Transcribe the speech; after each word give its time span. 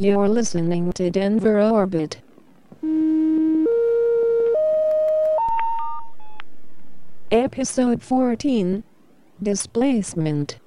You're 0.00 0.28
listening 0.28 0.92
to 0.94 1.08
Denver 1.08 1.60
Orbit. 1.62 2.16
Episode 7.30 8.02
14 8.02 8.82
Displacement. 9.40 10.58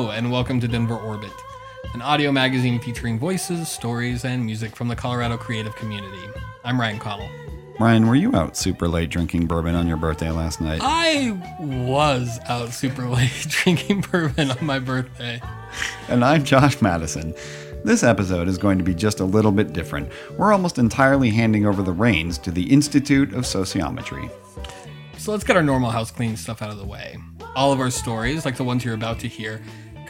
Hello, 0.00 0.12
and 0.12 0.32
welcome 0.32 0.58
to 0.60 0.66
Denver 0.66 0.96
Orbit, 0.96 1.30
an 1.92 2.00
audio 2.00 2.32
magazine 2.32 2.80
featuring 2.80 3.18
voices, 3.18 3.68
stories, 3.68 4.24
and 4.24 4.42
music 4.42 4.74
from 4.74 4.88
the 4.88 4.96
Colorado 4.96 5.36
creative 5.36 5.76
community. 5.76 6.26
I'm 6.64 6.80
Ryan 6.80 6.98
Connell. 6.98 7.28
Ryan, 7.78 8.08
were 8.08 8.14
you 8.14 8.34
out 8.34 8.56
super 8.56 8.88
late 8.88 9.10
drinking 9.10 9.46
bourbon 9.46 9.74
on 9.74 9.86
your 9.86 9.98
birthday 9.98 10.30
last 10.30 10.58
night? 10.58 10.80
I 10.82 11.38
was 11.60 12.40
out 12.48 12.72
super 12.72 13.06
late 13.08 13.30
drinking 13.46 14.06
bourbon 14.10 14.50
on 14.50 14.64
my 14.64 14.78
birthday. 14.78 15.42
And 16.08 16.24
I'm 16.24 16.44
Josh 16.44 16.80
Madison. 16.80 17.34
This 17.84 18.02
episode 18.02 18.48
is 18.48 18.56
going 18.56 18.78
to 18.78 18.84
be 18.84 18.94
just 18.94 19.20
a 19.20 19.26
little 19.26 19.52
bit 19.52 19.74
different. 19.74 20.10
We're 20.38 20.54
almost 20.54 20.78
entirely 20.78 21.28
handing 21.28 21.66
over 21.66 21.82
the 21.82 21.92
reins 21.92 22.38
to 22.38 22.50
the 22.50 22.72
Institute 22.72 23.34
of 23.34 23.44
Sociometry. 23.44 24.30
So 25.18 25.32
let's 25.32 25.44
get 25.44 25.54
our 25.54 25.62
normal 25.62 25.90
house 25.90 26.10
cleaning 26.10 26.38
stuff 26.38 26.62
out 26.62 26.70
of 26.70 26.78
the 26.78 26.86
way. 26.86 27.18
All 27.54 27.74
of 27.74 27.80
our 27.80 27.90
stories, 27.90 28.46
like 28.46 28.56
the 28.56 28.64
ones 28.64 28.86
you're 28.86 28.94
about 28.94 29.18
to 29.18 29.28
hear, 29.28 29.60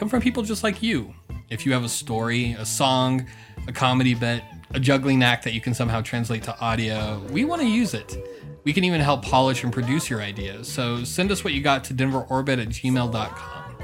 come 0.01 0.09
from 0.09 0.19
people 0.19 0.41
just 0.41 0.63
like 0.63 0.81
you. 0.81 1.13
If 1.51 1.63
you 1.63 1.73
have 1.73 1.83
a 1.83 1.89
story, 1.89 2.53
a 2.53 2.65
song, 2.65 3.27
a 3.67 3.71
comedy 3.71 4.15
bit, 4.15 4.41
a 4.71 4.79
juggling 4.79 5.21
act 5.21 5.43
that 5.43 5.53
you 5.53 5.61
can 5.61 5.75
somehow 5.75 6.01
translate 6.01 6.41
to 6.45 6.59
audio, 6.59 7.21
we 7.29 7.45
want 7.45 7.61
to 7.61 7.67
use 7.67 7.93
it. 7.93 8.17
We 8.63 8.73
can 8.73 8.83
even 8.83 8.99
help 8.99 9.23
polish 9.23 9.63
and 9.63 9.71
produce 9.71 10.09
your 10.09 10.19
ideas. 10.19 10.67
So 10.67 11.03
send 11.03 11.31
us 11.31 11.43
what 11.43 11.53
you 11.53 11.61
got 11.61 11.83
to 11.83 11.93
denverorbit 11.93 12.59
at 12.59 12.69
gmail.com. 12.69 13.75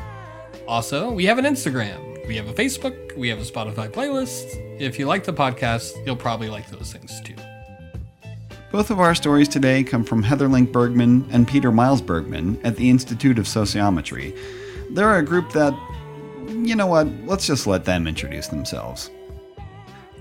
Also, 0.67 1.11
we 1.11 1.25
have 1.25 1.37
an 1.37 1.45
Instagram, 1.45 2.27
we 2.27 2.35
have 2.35 2.47
a 2.47 2.53
Facebook, 2.53 3.15
we 3.15 3.29
have 3.29 3.37
a 3.37 3.43
Spotify 3.43 3.87
playlist. 3.87 4.81
If 4.81 4.97
you 4.97 5.05
like 5.05 5.23
the 5.23 5.33
podcast, 5.33 6.03
you'll 6.03 6.15
probably 6.15 6.49
like 6.49 6.67
those 6.71 6.91
things 6.91 7.21
too. 7.21 7.35
Both 8.71 8.89
of 8.89 8.99
our 8.99 9.13
stories 9.13 9.47
today 9.47 9.83
come 9.83 10.03
from 10.03 10.23
Heather 10.23 10.47
Link 10.47 10.71
Bergman 10.71 11.29
and 11.31 11.47
Peter 11.47 11.71
Miles 11.71 12.01
Bergman 12.01 12.59
at 12.63 12.75
the 12.75 12.89
Institute 12.89 13.37
of 13.37 13.45
Sociometry. 13.45 14.35
They're 14.89 15.19
a 15.19 15.23
group 15.23 15.51
that, 15.51 15.73
you 16.47 16.75
know 16.75 16.87
what, 16.87 17.07
let's 17.25 17.45
just 17.47 17.67
let 17.67 17.85
them 17.85 18.07
introduce 18.07 18.47
themselves. 18.47 19.11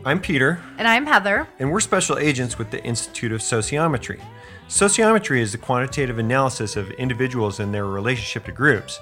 I'm 0.05 0.21
Peter, 0.21 0.61
And 0.79 0.87
I'm 0.87 1.07
Heather. 1.07 1.49
and 1.59 1.71
we're 1.73 1.81
special 1.81 2.19
agents 2.19 2.59
with 2.59 2.71
the 2.71 2.83
Institute 2.85 3.33
of 3.33 3.41
Sociometry. 3.41 4.21
Sociometry 4.69 5.41
is 5.41 5.53
the 5.53 5.59
quantitative 5.59 6.19
analysis 6.19 6.77
of 6.77 6.91
individuals 6.93 7.61
and 7.61 7.73
their 7.73 7.87
relationship 7.87 8.45
to 8.47 8.53
groups. 8.53 9.01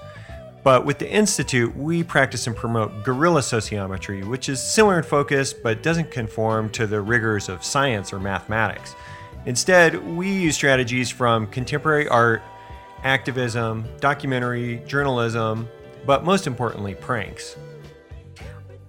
But 0.62 0.86
with 0.86 0.98
the 0.98 1.10
Institute, 1.10 1.76
we 1.76 2.02
practice 2.02 2.46
and 2.46 2.56
promote 2.56 3.04
guerrilla 3.04 3.40
sociometry, 3.40 4.26
which 4.26 4.48
is 4.48 4.62
similar 4.62 4.96
in 4.96 5.04
focus 5.04 5.52
but 5.52 5.82
doesn't 5.82 6.10
conform 6.10 6.70
to 6.70 6.86
the 6.86 7.00
rigors 7.02 7.50
of 7.50 7.62
science 7.62 8.12
or 8.12 8.18
mathematics. 8.18 8.94
Instead, 9.44 10.02
we 10.16 10.30
use 10.32 10.54
strategies 10.54 11.10
from 11.10 11.46
contemporary 11.48 12.08
art, 12.08 12.40
activism, 13.02 13.84
documentary, 14.00 14.82
journalism, 14.86 15.68
but 16.06 16.24
most 16.24 16.46
importantly, 16.46 16.94
pranks. 16.94 17.56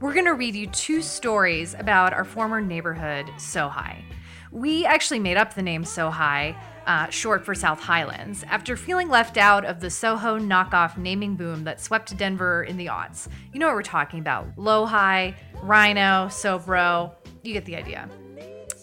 We're 0.01 0.13
going 0.13 0.25
to 0.25 0.33
read 0.33 0.55
you 0.55 0.67
two 0.67 1.01
stories 1.01 1.73
about 1.73 2.13
our 2.13 2.25
former 2.25 2.61
neighborhood, 2.61 3.31
SoHi. 3.37 4.03
We 4.51 4.85
actually 4.85 5.19
made 5.19 5.37
up 5.37 5.53
the 5.53 5.61
name 5.61 5.83
SoHi, 5.83 6.55
uh, 6.85 7.09
short 7.09 7.43
for 7.43 7.55
South 7.55 7.79
Highlands, 7.79 8.43
after 8.49 8.77
feeling 8.77 9.09
left 9.09 9.37
out 9.37 9.65
of 9.65 9.79
the 9.79 9.89
Soho 9.89 10.37
knockoff 10.37 10.97
naming 10.97 11.35
boom 11.35 11.63
that 11.63 11.81
swept 11.81 12.15
Denver 12.17 12.63
in 12.63 12.77
the 12.77 12.87
aughts. 12.87 13.27
You 13.53 13.59
know 13.59 13.67
what 13.67 13.75
we're 13.75 13.83
talking 13.83 14.19
about 14.19 14.55
Lohi, 14.55 15.35
RiNo, 15.55 16.27
Sobro. 16.27 17.13
You 17.43 17.53
get 17.53 17.65
the 17.65 17.75
idea. 17.75 18.09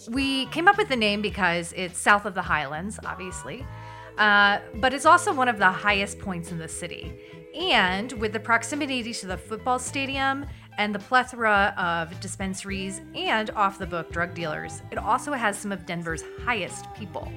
We 0.09 0.47
came 0.47 0.67
up 0.67 0.77
with 0.77 0.89
the 0.89 0.95
name 0.95 1.21
because 1.21 1.73
it's 1.73 1.97
south 1.97 2.25
of 2.25 2.33
the 2.33 2.41
Highlands, 2.41 2.99
obviously, 3.05 3.65
uh, 4.17 4.59
but 4.75 4.93
it's 4.93 5.05
also 5.05 5.33
one 5.33 5.47
of 5.47 5.57
the 5.57 5.71
highest 5.71 6.19
points 6.19 6.51
in 6.51 6.57
the 6.57 6.67
city. 6.67 7.17
And 7.53 8.11
with 8.13 8.33
the 8.33 8.39
proximity 8.39 9.13
to 9.13 9.27
the 9.27 9.37
football 9.37 9.77
stadium 9.77 10.45
and 10.77 10.93
the 10.93 10.99
plethora 10.99 11.73
of 11.77 12.19
dispensaries 12.19 13.01
and 13.13 13.51
off 13.51 13.77
the 13.77 13.85
book 13.85 14.11
drug 14.11 14.33
dealers, 14.33 14.81
it 14.91 14.97
also 14.97 15.33
has 15.33 15.57
some 15.57 15.71
of 15.71 15.85
Denver's 15.85 16.23
highest 16.43 16.91
people. 16.95 17.31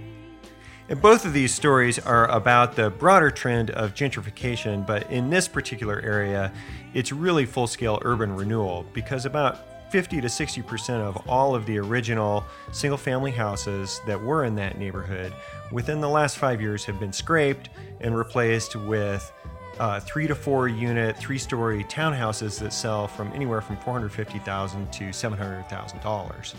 And 0.88 1.02
both 1.02 1.24
of 1.24 1.32
these 1.32 1.52
stories 1.52 1.98
are 1.98 2.30
about 2.30 2.76
the 2.76 2.90
broader 2.90 3.30
trend 3.30 3.70
of 3.72 3.92
gentrification, 3.94 4.86
but 4.86 5.10
in 5.10 5.28
this 5.28 5.48
particular 5.48 6.00
area, 6.00 6.52
it's 6.94 7.12
really 7.12 7.44
full 7.44 7.66
scale 7.66 7.98
urban 8.02 8.34
renewal 8.34 8.86
because 8.92 9.26
about 9.26 9.90
50 9.90 10.20
to 10.20 10.28
60% 10.28 10.90
of 11.00 11.28
all 11.28 11.54
of 11.54 11.66
the 11.66 11.78
original 11.78 12.44
single 12.72 12.96
family 12.96 13.30
houses 13.30 14.00
that 14.06 14.20
were 14.20 14.44
in 14.44 14.54
that 14.56 14.78
neighborhood 14.78 15.32
within 15.72 16.00
the 16.00 16.08
last 16.08 16.38
five 16.38 16.60
years 16.60 16.84
have 16.84 16.98
been 16.98 17.12
scraped 17.12 17.68
and 18.00 18.16
replaced 18.16 18.76
with 18.76 19.32
uh, 19.78 20.00
three 20.00 20.26
to 20.26 20.34
four 20.34 20.68
unit, 20.68 21.16
three 21.16 21.38
story 21.38 21.84
townhouses 21.84 22.58
that 22.60 22.72
sell 22.72 23.06
from 23.06 23.32
anywhere 23.32 23.60
from 23.60 23.76
450,000 23.78 24.92
to 24.92 25.04
$700,000. 25.04 26.54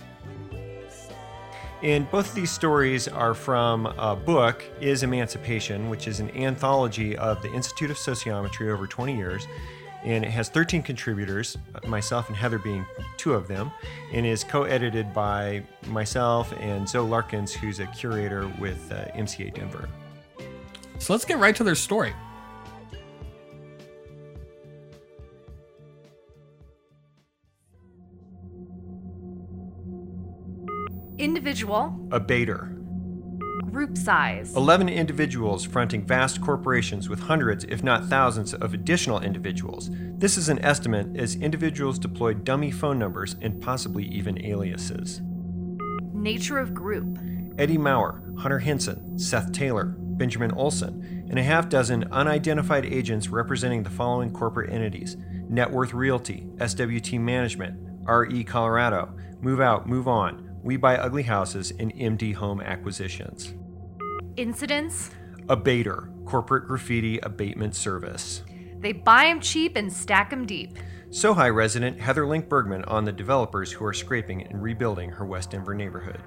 And 1.83 2.09
both 2.09 2.29
of 2.29 2.35
these 2.35 2.50
stories 2.50 3.07
are 3.07 3.35
from 3.35 3.85
a 3.85 4.16
book, 4.16 4.63
Is 4.81 5.03
Emancipation, 5.03 5.89
which 5.89 6.07
is 6.07 6.19
an 6.19 6.31
anthology 6.31 7.16
of 7.17 7.41
the 7.44 7.53
Institute 7.53 7.91
of 7.91 7.97
Sociometry 7.97 8.69
over 8.69 8.88
20 8.88 9.16
years. 9.16 9.47
And 10.03 10.23
it 10.23 10.31
has 10.31 10.50
13 10.50 10.83
contributors, 10.83 11.57
myself 11.85 12.29
and 12.29 12.38
Heather 12.38 12.59
being 12.59 12.85
two 13.17 13.33
of 13.33 13.47
them, 13.47 13.72
and 14.13 14.25
is 14.25 14.44
co 14.44 14.63
edited 14.63 15.13
by 15.13 15.63
myself 15.88 16.53
and 16.59 16.88
Zoe 16.88 17.07
Larkins, 17.07 17.53
who's 17.53 17.79
a 17.79 17.88
curator 17.88 18.51
with 18.59 18.91
uh, 18.91 19.06
MCA 19.16 19.53
Denver. 19.53 19.89
So 21.00 21.13
let's 21.13 21.25
get 21.25 21.38
right 21.38 21.56
to 21.56 21.63
their 21.63 21.75
story. 21.75 22.13
Individual, 31.27 31.93
Abater. 32.07 32.73
group 33.69 33.97
size, 33.97 34.55
11 34.55 34.88
individuals 34.88 35.65
fronting 35.65 36.01
vast 36.05 36.39
corporations 36.39 37.09
with 37.09 37.19
hundreds, 37.19 37.65
if 37.65 37.83
not 37.83 38.05
thousands, 38.05 38.53
of 38.53 38.73
additional 38.73 39.19
individuals. 39.19 39.89
This 39.91 40.38
is 40.38 40.47
an 40.47 40.63
estimate 40.63 41.17
as 41.17 41.35
individuals 41.35 41.99
deployed 41.99 42.45
dummy 42.45 42.71
phone 42.71 42.97
numbers 42.97 43.35
and 43.41 43.61
possibly 43.61 44.05
even 44.05 44.41
aliases. 44.45 45.19
nature 46.13 46.59
of 46.59 46.73
group, 46.73 47.19
Eddie 47.57 47.77
Maurer, 47.77 48.23
Hunter 48.38 48.59
Henson, 48.59 49.19
Seth 49.19 49.51
Taylor, 49.51 49.97
Benjamin 49.97 50.53
Olson, 50.53 51.25
and 51.29 51.38
a 51.38 51.44
half 51.44 51.67
dozen 51.67 52.05
unidentified 52.05 52.85
agents 52.85 53.27
representing 53.27 53.83
the 53.83 53.89
following 53.89 54.31
corporate 54.31 54.71
entities 54.71 55.17
Net 55.49 55.69
Worth 55.69 55.94
Realty, 55.94 56.47
SWT 56.55 57.19
Management, 57.19 57.77
RE 58.07 58.45
Colorado, 58.45 59.13
Move 59.41 59.59
Out, 59.59 59.89
Move 59.89 60.07
On, 60.07 60.47
We 60.67 60.75
Buy 60.75 60.97
Ugly 60.97 61.23
Houses, 61.23 61.72
and 61.79 61.94
MD 61.94 62.35
Home 62.35 62.59
Acquisitions. 62.59 63.53
incidents, 64.36 65.12
Abater, 65.47 66.09
Corporate 66.25 66.68
Graffiti 66.68 67.19
Abatement 67.19 67.74
Service. 67.74 68.44
they 68.81 68.92
buy 68.92 69.27
'em 69.27 69.39
cheap 69.39 69.77
and 69.77 69.92
stack 69.92 70.33
'em 70.33 70.45
deep. 70.45 70.77
Sohi 71.09 71.56
resident 71.56 72.01
Heather 72.01 72.27
Link 72.27 72.50
Bergman 72.50 72.83
on 72.83 73.06
the 73.06 73.13
developers 73.13 73.71
who 73.71 73.86
are 73.86 73.94
scraping 73.94 74.44
and 74.44 74.62
rebuilding 74.62 75.12
her 75.12 75.25
West 75.25 75.51
Denver 75.51 75.74
neighborhood. 75.74 76.21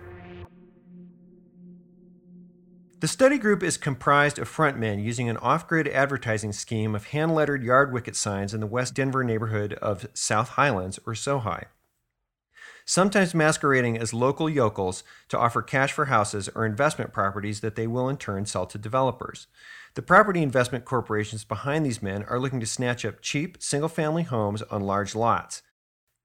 The 3.00 3.09
study 3.09 3.37
group 3.37 3.62
is 3.62 3.76
comprised 3.76 4.38
of 4.38 4.49
frontmen 4.49 5.05
using 5.05 5.29
an 5.29 5.37
off 5.37 5.69
grid 5.69 5.87
advertising 5.87 6.53
scheme 6.53 6.94
of 6.94 7.09
hand 7.09 7.35
lettered 7.35 7.62
yard 7.62 7.93
wicket 7.93 8.17
signs 8.17 8.55
in 8.55 8.61
the 8.61 8.67
West 8.67 8.94
Denver 8.94 9.23
neighborhood 9.23 9.75
of 9.75 10.06
South 10.15 10.50
Highlands 10.50 10.99
or 11.06 11.12
Sohi. 11.12 11.67
Sometimes 12.91 13.37
masquerading 13.37 13.99
as 13.99 14.13
local 14.13 14.51
yokels 14.51 15.05
to 15.29 15.39
offer 15.39 15.63
cash 15.63 15.93
for 15.93 16.07
houses 16.07 16.49
or 16.57 16.67
investment 16.67 17.13
properties 17.13 17.61
that 17.61 17.77
they 17.77 17.87
will 17.87 18.09
in 18.09 18.17
turn 18.17 18.47
sell 18.47 18.67
to 18.67 18.79
developers. 18.79 19.47
The 19.95 20.03
property 20.03 20.43
investment 20.43 20.85
corporations 20.85 21.45
behind 21.45 21.87
these 21.87 22.03
men 22.03 22.25
are 22.25 22.41
looking 22.41 22.59
to 22.59 22.67
snatch 22.67 23.05
up 23.05 23.23
cheap 23.23 23.59
single 23.61 23.89
family 23.89 24.25
homes 24.25 24.63
on 24.63 24.83
large 24.83 25.15
lots. 25.15 25.63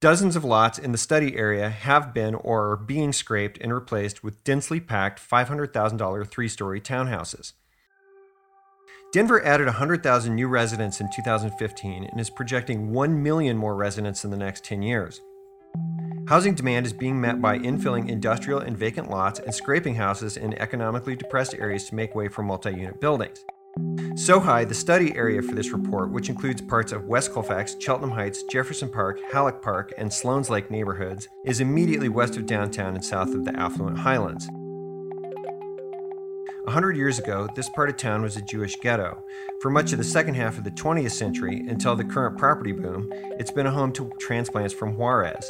Dozens 0.02 0.36
of 0.36 0.44
lots 0.44 0.80
in 0.80 0.92
the 0.92 0.98
study 0.98 1.38
area 1.38 1.70
have 1.70 2.16
been 2.16 2.34
or 2.34 2.72
are 2.72 2.78
being 2.78 3.14
scraped 3.14 3.60
and 3.62 3.72
replaced 3.72 4.24
with 4.24 4.44
densely 4.44 4.80
packed 4.80 5.22
$500,000 5.22 6.28
three 6.28 6.48
story 6.48 6.82
townhouses. 6.82 7.54
Denver 9.14 9.46
added 9.46 9.68
100,000 9.68 10.34
new 10.34 10.48
residents 10.48 11.00
in 11.00 11.12
2015 11.16 12.06
and 12.06 12.20
is 12.20 12.32
projecting 12.32 12.92
1 12.92 13.22
million 13.22 13.56
more 13.56 13.76
residents 13.76 14.26
in 14.26 14.32
the 14.32 14.36
next 14.36 14.64
10 14.66 14.82
years. 14.82 15.22
Housing 16.28 16.56
demand 16.56 16.88
is 16.88 16.94
being 16.94 17.22
met 17.22 17.40
by 17.40 17.60
infilling 17.60 18.10
industrial 18.10 18.60
and 18.60 18.76
vacant 18.76 19.12
lots 19.12 19.40
and 19.40 19.54
scraping 19.54 19.94
houses 19.94 20.38
in 20.38 20.60
economically 20.60 21.16
depressed 21.16 21.54
areas 21.54 21.86
to 21.86 21.96
make 21.96 22.16
way 22.16 22.28
for 22.28 22.42
multi 22.42 22.72
unit 22.72 23.00
buildings. 23.00 23.46
SoHi, 24.16 24.66
the 24.66 24.74
study 24.74 25.16
area 25.16 25.42
for 25.42 25.54
this 25.54 25.72
report, 25.72 26.10
which 26.10 26.30
includes 26.30 26.62
parts 26.62 26.92
of 26.92 27.06
West 27.06 27.34
Colfax, 27.34 27.76
Cheltenham 27.80 28.12
Heights, 28.12 28.42
Jefferson 28.44 28.90
Park, 28.90 29.20
Halleck 29.32 29.62
Park, 29.62 29.94
and 29.98 30.12
Sloan's 30.12 30.50
Lake 30.50 30.72
neighborhoods, 30.72 31.28
is 31.46 31.60
immediately 31.60 32.10
west 32.10 32.38
of 32.38 32.46
downtown 32.46 32.96
and 32.96 33.06
south 33.06 33.36
of 33.36 33.46
the 33.46 33.56
affluent 33.60 34.00
Highlands. 34.00 34.48
A 36.68 36.72
hundred 36.72 36.98
years 36.98 37.20
ago, 37.20 37.48
this 37.54 37.70
part 37.70 37.90
of 37.90 37.98
town 37.98 38.24
was 38.24 38.38
a 38.38 38.42
Jewish 38.42 38.76
ghetto. 38.78 39.24
For 39.62 39.70
much 39.70 39.92
of 39.92 40.00
the 40.00 40.04
second 40.04 40.34
half 40.34 40.58
of 40.58 40.64
the 40.64 40.72
20th 40.72 41.12
century, 41.12 41.66
until 41.68 41.96
the 41.96 42.04
current 42.04 42.40
property 42.40 42.72
boom, 42.72 43.08
it's 43.38 43.52
been 43.52 43.68
a 43.68 43.72
home 43.72 43.92
to 43.94 44.12
transplants 44.20 44.74
from 44.74 44.98
Juarez. 44.98 45.48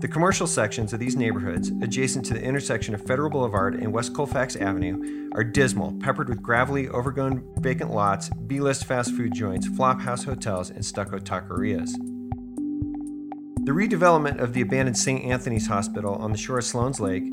The 0.00 0.06
commercial 0.06 0.46
sections 0.46 0.92
of 0.92 1.00
these 1.00 1.16
neighborhoods, 1.16 1.70
adjacent 1.82 2.24
to 2.26 2.34
the 2.34 2.40
intersection 2.40 2.94
of 2.94 3.04
Federal 3.04 3.30
Boulevard 3.30 3.74
and 3.74 3.92
West 3.92 4.14
Colfax 4.14 4.54
Avenue, 4.54 5.28
are 5.34 5.42
dismal, 5.42 5.92
peppered 5.98 6.28
with 6.28 6.40
gravelly, 6.40 6.88
overgrown 6.88 7.42
vacant 7.58 7.90
lots, 7.90 8.30
B 8.46 8.60
list 8.60 8.84
fast 8.84 9.12
food 9.16 9.34
joints, 9.34 9.66
flophouse 9.66 10.24
hotels, 10.24 10.70
and 10.70 10.84
stucco 10.84 11.18
taquerias. 11.18 11.90
The 13.64 13.72
redevelopment 13.72 14.40
of 14.40 14.52
the 14.52 14.60
abandoned 14.60 14.96
St. 14.96 15.24
Anthony's 15.24 15.66
Hospital 15.66 16.14
on 16.14 16.30
the 16.30 16.38
shore 16.38 16.58
of 16.58 16.64
Sloan's 16.64 17.00
Lake 17.00 17.24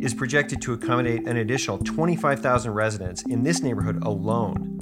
is 0.00 0.14
projected 0.14 0.62
to 0.62 0.74
accommodate 0.74 1.26
an 1.26 1.38
additional 1.38 1.78
25,000 1.78 2.70
residents 2.70 3.22
in 3.22 3.42
this 3.42 3.62
neighborhood 3.62 4.00
alone. 4.04 4.78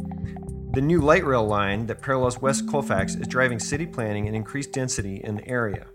The 0.75 0.83
new 0.83 1.01
light 1.01 1.25
rail 1.25 1.47
line 1.47 1.87
that 1.87 2.03
parallels 2.03 2.43
West 2.43 2.69
Colfax 2.69 3.15
is 3.15 3.27
driving 3.27 3.59
city 3.59 3.87
planning 3.87 4.27
and 4.27 4.37
increased 4.37 4.73
density 4.73 5.23
in 5.25 5.37
the 5.37 5.49
area. 5.49 5.87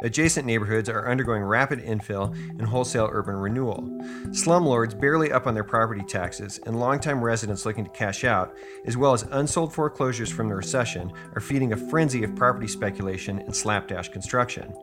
Adjacent 0.00 0.44
neighborhoods 0.44 0.88
are 0.90 1.08
undergoing 1.08 1.42
rapid 1.42 1.80
infill 1.80 2.34
and 2.58 2.66
wholesale 2.66 3.08
urban 3.10 3.36
renewal. 3.36 3.82
Slumlords 4.28 4.98
barely 4.98 5.32
up 5.32 5.46
on 5.46 5.54
their 5.54 5.64
property 5.64 6.02
taxes 6.02 6.60
and 6.66 6.78
longtime 6.78 7.22
residents 7.22 7.64
looking 7.64 7.84
to 7.84 7.90
cash 7.90 8.24
out, 8.24 8.54
as 8.84 8.96
well 8.96 9.14
as 9.14 9.22
unsold 9.30 9.72
foreclosures 9.72 10.30
from 10.30 10.48
the 10.48 10.54
recession, 10.54 11.10
are 11.34 11.40
feeding 11.40 11.72
a 11.72 11.76
frenzy 11.76 12.24
of 12.24 12.36
property 12.36 12.68
speculation 12.68 13.38
and 13.38 13.56
slapdash 13.56 14.10
construction. 14.10 14.74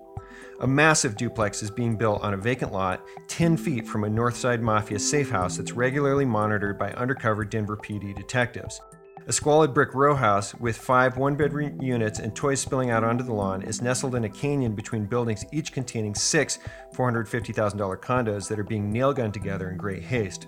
A 0.62 0.68
massive 0.68 1.16
duplex 1.16 1.62
is 1.62 1.70
being 1.70 1.96
built 1.96 2.24
on 2.24 2.34
a 2.34 2.38
vacant 2.38 2.72
lot 2.72 3.06
10 3.28 3.58
feet 3.58 3.88
from 3.88 4.06
a 4.06 4.10
Northside 4.10 4.62
Mafia 4.62 4.98
safe 4.98 5.30
house 5.30 5.58
that's 5.58 5.74
regularly 5.74 6.26
monitored 6.26 6.80
by 6.80 6.92
undercover 6.94 7.46
Denver 7.46 7.78
PD 7.78 8.16
detectives. 8.16 8.82
A 9.26 9.32
squalid 9.32 9.74
brick 9.74 9.94
row 9.94 10.16
house 10.16 10.54
with 10.56 10.78
five 10.78 11.16
one 11.16 11.36
bedroom 11.36 11.82
units 11.82 12.20
and 12.20 12.36
toys 12.36 12.60
spilling 12.60 12.90
out 12.90 13.06
onto 13.06 13.24
the 13.24 13.32
lawn 13.34 13.62
is 13.62 13.82
nestled 13.82 14.16
in 14.16 14.26
a 14.26 14.30
canyon 14.30 14.76
between 14.76 15.06
buildings, 15.06 15.46
each 15.54 15.72
containing 15.72 16.14
six 16.14 16.60
$450,000 16.94 18.02
condos 18.02 18.50
that 18.50 18.60
are 18.60 18.66
being 18.66 18.92
nail 18.92 19.14
gunned 19.14 19.34
together 19.34 19.70
in 19.70 19.78
great 19.78 20.04
haste. 20.04 20.48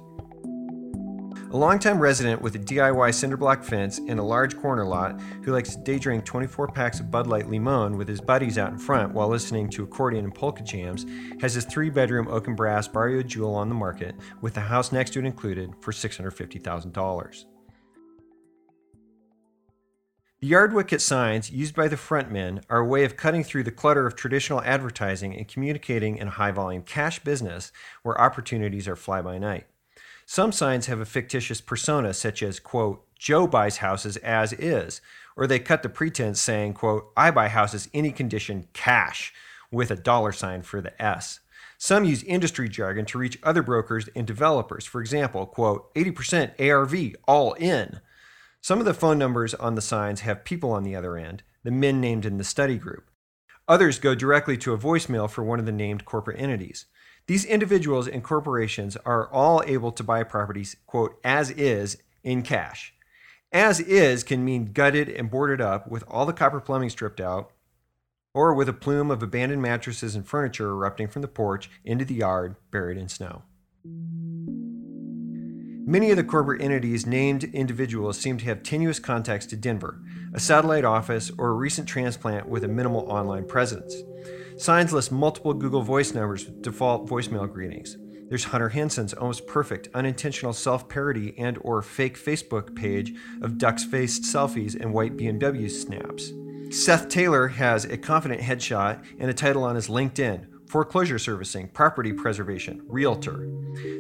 A 1.52 1.56
longtime 1.56 2.00
resident 2.00 2.42
with 2.42 2.56
a 2.56 2.60
DIY 2.60 3.12
cinderblock 3.12 3.64
fence 3.64 4.00
and 4.10 4.20
a 4.20 4.24
large 4.24 4.58
corner 4.58 4.84
lot 4.84 5.22
who 5.46 5.54
likes 5.54 5.74
to 5.74 5.82
day 5.82 5.98
drink 5.98 6.26
24 6.26 6.68
packs 6.68 7.00
of 7.00 7.10
Bud 7.10 7.28
Light 7.28 7.50
Limon 7.50 7.98
with 7.98 8.10
his 8.10 8.20
buddies 8.20 8.58
out 8.58 8.74
in 8.74 8.78
front 8.78 9.14
while 9.14 9.30
listening 9.30 9.70
to 9.70 9.84
accordion 9.84 10.26
and 10.26 10.36
polka 10.36 10.64
jams 10.64 11.06
has 11.40 11.54
his 11.54 11.64
three 11.64 11.90
bedroom 11.90 12.28
oak 12.28 12.48
and 12.48 12.58
brass 12.58 12.90
Barrio 12.90 13.24
Jewel 13.24 13.56
on 13.56 13.70
the 13.70 13.76
market 13.76 14.16
with 14.42 14.54
the 14.54 14.60
house 14.60 14.92
next 14.92 15.12
to 15.12 15.20
it 15.20 15.26
included 15.26 15.72
for 15.80 15.94
$650,000. 15.94 17.46
The 20.46 20.52
yard 20.52 20.74
wicket 20.74 21.02
signs 21.02 21.50
used 21.50 21.74
by 21.74 21.88
the 21.88 21.96
frontmen 21.96 22.62
are 22.70 22.78
a 22.78 22.86
way 22.86 23.04
of 23.04 23.18
cutting 23.18 23.44
through 23.44 23.64
the 23.64 23.72
clutter 23.72 24.06
of 24.06 24.16
traditional 24.16 24.62
advertising 24.62 25.36
and 25.36 25.48
communicating 25.48 26.18
in 26.18 26.28
a 26.28 26.30
high 26.38 26.52
volume 26.52 26.84
cash 26.84 27.18
business 27.18 27.72
where 28.04 28.22
opportunities 28.22 28.88
are 28.88 28.96
fly 28.96 29.24
by 29.24 29.40
night. 29.40 29.66
Some 30.28 30.52
signs 30.52 30.86
have 30.86 31.00
a 31.00 31.06
fictitious 31.06 31.62
persona, 31.62 32.14
such 32.14 32.44
as, 32.44 32.60
quote, 32.60 33.08
Joe 33.18 33.48
buys 33.48 33.78
houses 33.78 34.18
as 34.18 34.54
is, 34.54 35.02
or 35.36 35.48
they 35.48 35.58
cut 35.58 35.82
the 35.82 35.90
pretense 35.90 36.40
saying, 36.40 36.76
quote, 36.76 37.12
I 37.18 37.32
buy 37.32 37.48
houses 37.48 37.90
any 37.92 38.12
condition 38.12 38.68
cash, 38.72 39.34
with 39.72 39.90
a 39.90 39.96
dollar 39.96 40.32
sign 40.32 40.62
for 40.62 40.80
the 40.80 41.02
S. 41.02 41.40
Some 41.80 42.06
use 42.06 42.22
industry 42.22 42.70
jargon 42.70 43.06
to 43.08 43.18
reach 43.18 43.40
other 43.42 43.64
brokers 43.64 44.10
and 44.16 44.28
developers. 44.28 44.86
For 44.86 45.02
example, 45.02 45.48
quote, 45.48 45.92
80% 45.96 46.52
ARV, 46.60 47.16
all 47.28 47.54
in. 47.54 48.00
Some 48.66 48.80
of 48.80 48.86
the 48.86 48.96
phone 48.96 49.20
numbers 49.20 49.54
on 49.54 49.76
the 49.76 49.80
signs 49.80 50.22
have 50.22 50.44
people 50.44 50.72
on 50.72 50.82
the 50.82 50.96
other 50.96 51.18
end, 51.18 51.44
the 51.62 51.70
men 51.70 52.02
named 52.02 52.26
in 52.26 52.40
the 52.40 52.44
study 52.44 52.80
group. 52.80 53.12
Others 53.68 54.00
go 54.00 54.16
directly 54.16 54.58
to 54.58 54.74
a 54.74 54.78
voicemail 54.80 55.30
for 55.30 55.44
one 55.44 55.60
of 55.60 55.68
the 55.68 55.72
named 55.72 56.04
corporate 56.04 56.42
entities. 56.42 56.88
These 57.28 57.46
individuals 57.46 58.08
and 58.08 58.24
corporations 58.24 58.98
are 59.06 59.32
all 59.32 59.62
able 59.68 59.92
to 59.92 60.04
buy 60.04 60.24
properties, 60.24 60.78
quote, 60.88 61.20
as 61.24 61.52
is 61.52 62.00
in 62.24 62.42
cash. 62.42 62.96
As 63.52 63.80
is 63.80 64.24
can 64.24 64.44
mean 64.44 64.74
gutted 64.74 65.10
and 65.10 65.30
boarded 65.30 65.62
up 65.62 65.88
with 65.88 66.04
all 66.08 66.26
the 66.26 66.34
copper 66.34 66.60
plumbing 66.60 66.90
stripped 66.90 67.22
out, 67.22 67.52
or 68.34 68.56
with 68.56 68.68
a 68.68 68.74
plume 68.74 69.12
of 69.12 69.22
abandoned 69.22 69.62
mattresses 69.62 70.16
and 70.16 70.28
furniture 70.28 70.70
erupting 70.70 71.08
from 71.08 71.22
the 71.22 71.28
porch 71.28 71.70
into 71.84 72.04
the 72.04 72.16
yard 72.16 72.56
buried 72.72 72.98
in 72.98 73.10
snow. 73.10 73.44
Many 75.88 76.10
of 76.10 76.18
the 76.18 76.24
corporate 76.24 76.64
entities 76.64 77.06
named 77.06 77.44
individuals 77.44 78.18
seem 78.18 78.40
to 78.40 78.46
have 78.46 78.64
tenuous 78.64 78.98
contacts 78.98 79.46
to 79.46 79.56
Denver, 79.56 80.02
a 80.34 80.40
satellite 80.40 80.84
office, 80.84 81.32
or 81.38 81.50
a 81.50 81.54
recent 81.54 81.88
transplant 81.88 82.50
with 82.50 82.64
a 82.64 82.68
minimal 82.68 83.08
online 83.08 83.46
presence. 83.46 83.94
Signs 84.58 84.92
list 84.92 85.12
multiple 85.12 85.54
Google 85.54 85.84
Voice 85.84 86.12
numbers 86.12 86.48
with 86.48 86.64
default 86.64 87.08
voicemail 87.08 87.48
greetings. 87.48 87.98
There's 88.30 88.46
Hunter 88.46 88.70
Henson's 88.70 89.14
almost 89.14 89.46
perfect 89.46 89.90
unintentional 89.94 90.54
self-parody 90.54 91.36
and 91.38 91.60
or 91.62 91.84
fake 91.84 92.18
Facebook 92.18 92.76
page 92.76 93.14
of 93.44 93.60
ducks-faced 93.60 94.24
selfies 94.24 94.76
and 94.76 94.92
white 94.92 95.16
BMW 95.16 95.70
snaps. 95.70 96.32
Seth 96.76 97.10
Taylor 97.10 97.48
has 97.50 97.86
a 97.86 97.96
confident 97.96 98.42
headshot 98.42 99.06
and 99.20 99.30
a 99.30 99.36
title 99.36 99.64
on 99.64 99.76
his 99.76 99.88
LinkedIn, 99.88 100.48
foreclosure 100.68 101.20
servicing, 101.20 101.68
property 101.70 102.12
preservation, 102.14 102.82
realtor. 102.88 103.48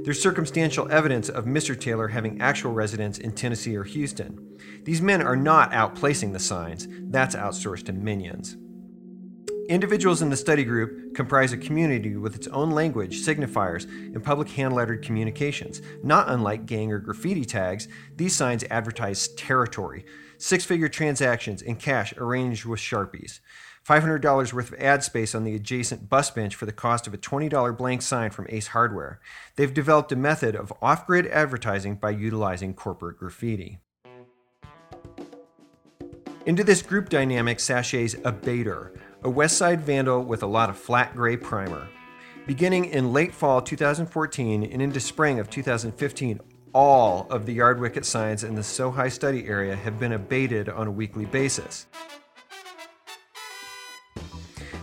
There's 0.03 0.21
circumstantial 0.21 0.91
evidence 0.91 1.29
of 1.29 1.45
Mr. 1.45 1.79
Taylor 1.79 2.07
having 2.07 2.41
actual 2.41 2.73
residence 2.73 3.17
in 3.17 3.33
Tennessee 3.33 3.75
or 3.75 3.83
Houston. 3.83 4.57
These 4.83 5.01
men 5.01 5.21
are 5.21 5.35
not 5.35 5.71
outplacing 5.71 6.33
the 6.33 6.39
signs, 6.39 6.87
that's 7.09 7.35
outsourced 7.35 7.85
to 7.85 7.93
minions. 7.93 8.57
Individuals 9.67 10.21
in 10.21 10.29
the 10.29 10.37
study 10.37 10.63
group 10.63 11.15
comprise 11.15 11.51
a 11.51 11.57
community 11.57 12.15
with 12.15 12.35
its 12.35 12.45
own 12.49 12.69
language, 12.69 13.25
signifiers, 13.25 13.85
and 13.85 14.23
public 14.23 14.47
hand 14.49 14.75
lettered 14.75 15.03
communications. 15.03 15.81
Not 16.03 16.29
unlike 16.29 16.67
gang 16.67 16.91
or 16.91 16.99
graffiti 16.99 17.45
tags, 17.45 17.87
these 18.15 18.35
signs 18.35 18.63
advertise 18.69 19.29
territory, 19.29 20.05
six 20.37 20.63
figure 20.63 20.87
transactions 20.87 21.63
in 21.63 21.77
cash 21.77 22.13
arranged 22.17 22.65
with 22.65 22.79
Sharpies. 22.79 23.39
$500 23.87 24.51
worth 24.51 24.71
of 24.71 24.79
ad 24.79 25.03
space 25.03 25.35
on 25.35 25.43
the 25.43 25.53
adjacent 25.53 26.09
bus 26.09 26.31
bench 26.31 26.55
for 26.55 26.65
the 26.65 26.71
cost 26.71 27.05
of 27.05 27.13
a 27.13 27.17
$20 27.17 27.77
blank 27.77 28.01
sign 28.01 28.31
from 28.31 28.47
Ace 28.49 28.67
Hardware. 28.67 29.19
They've 29.55 29.73
developed 29.73 30.11
a 30.11 30.15
method 30.15 30.55
of 30.55 30.73
off 30.81 31.05
grid 31.05 31.27
advertising 31.27 31.95
by 31.95 32.09
utilizing 32.09 32.73
corporate 32.73 33.19
graffiti. 33.19 33.77
Into 36.47 36.63
this 36.63 36.81
group 36.81 37.09
dynamic 37.09 37.59
sashays 37.59 38.19
a 38.25 38.31
baiter, 38.31 38.91
a 39.23 39.29
West 39.29 39.57
Side 39.57 39.81
vandal 39.81 40.23
with 40.23 40.41
a 40.41 40.47
lot 40.47 40.69
of 40.71 40.77
flat 40.77 41.15
gray 41.15 41.37
primer. 41.37 41.87
Beginning 42.47 42.85
in 42.85 43.13
late 43.13 43.33
fall 43.33 43.61
2014 43.61 44.63
and 44.63 44.81
into 44.81 44.99
spring 44.99 45.39
of 45.39 45.49
2015, 45.49 46.39
all 46.73 47.27
of 47.29 47.45
the 47.45 47.53
yard 47.53 47.79
wicket 47.79 48.05
signs 48.05 48.43
in 48.43 48.55
the 48.55 48.63
SoHi 48.63 49.09
study 49.09 49.47
area 49.47 49.75
have 49.75 49.99
been 49.99 50.13
abated 50.13 50.69
on 50.69 50.87
a 50.87 50.91
weekly 50.91 51.25
basis. 51.25 51.85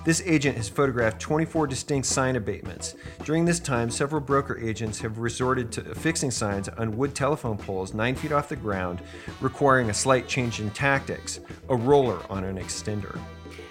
This 0.05 0.21
agent 0.27 0.57
has 0.57 0.69
photographed 0.69 1.21
24 1.21 1.69
distinct 1.69 2.09
sign 2.09 2.35
abatements. 2.35 2.97
During 3.25 3.45
this 3.45 3.61
time, 3.61 3.89
several 3.89 4.21
broker 4.21 4.59
agents 4.59 4.99
have 5.01 5.19
resorted 5.19 5.71
to 5.73 5.91
affixing 5.93 6.33
signs 6.33 6.69
on 6.69 6.97
wood 6.97 7.15
telephone 7.15 7.57
poles 7.57 7.95
9 7.95 8.17
feet 8.17 8.33
off 8.33 8.49
the 8.49 8.57
ground, 8.57 9.01
requiring 9.41 9.91
a 9.91 9.95
slight 9.95 10.27
change 10.27 10.59
in 10.59 10.71
tactics 10.71 11.39
a 11.69 11.77
roller 11.77 12.19
on 12.29 12.43
an 12.43 12.57
extender. 12.59 13.17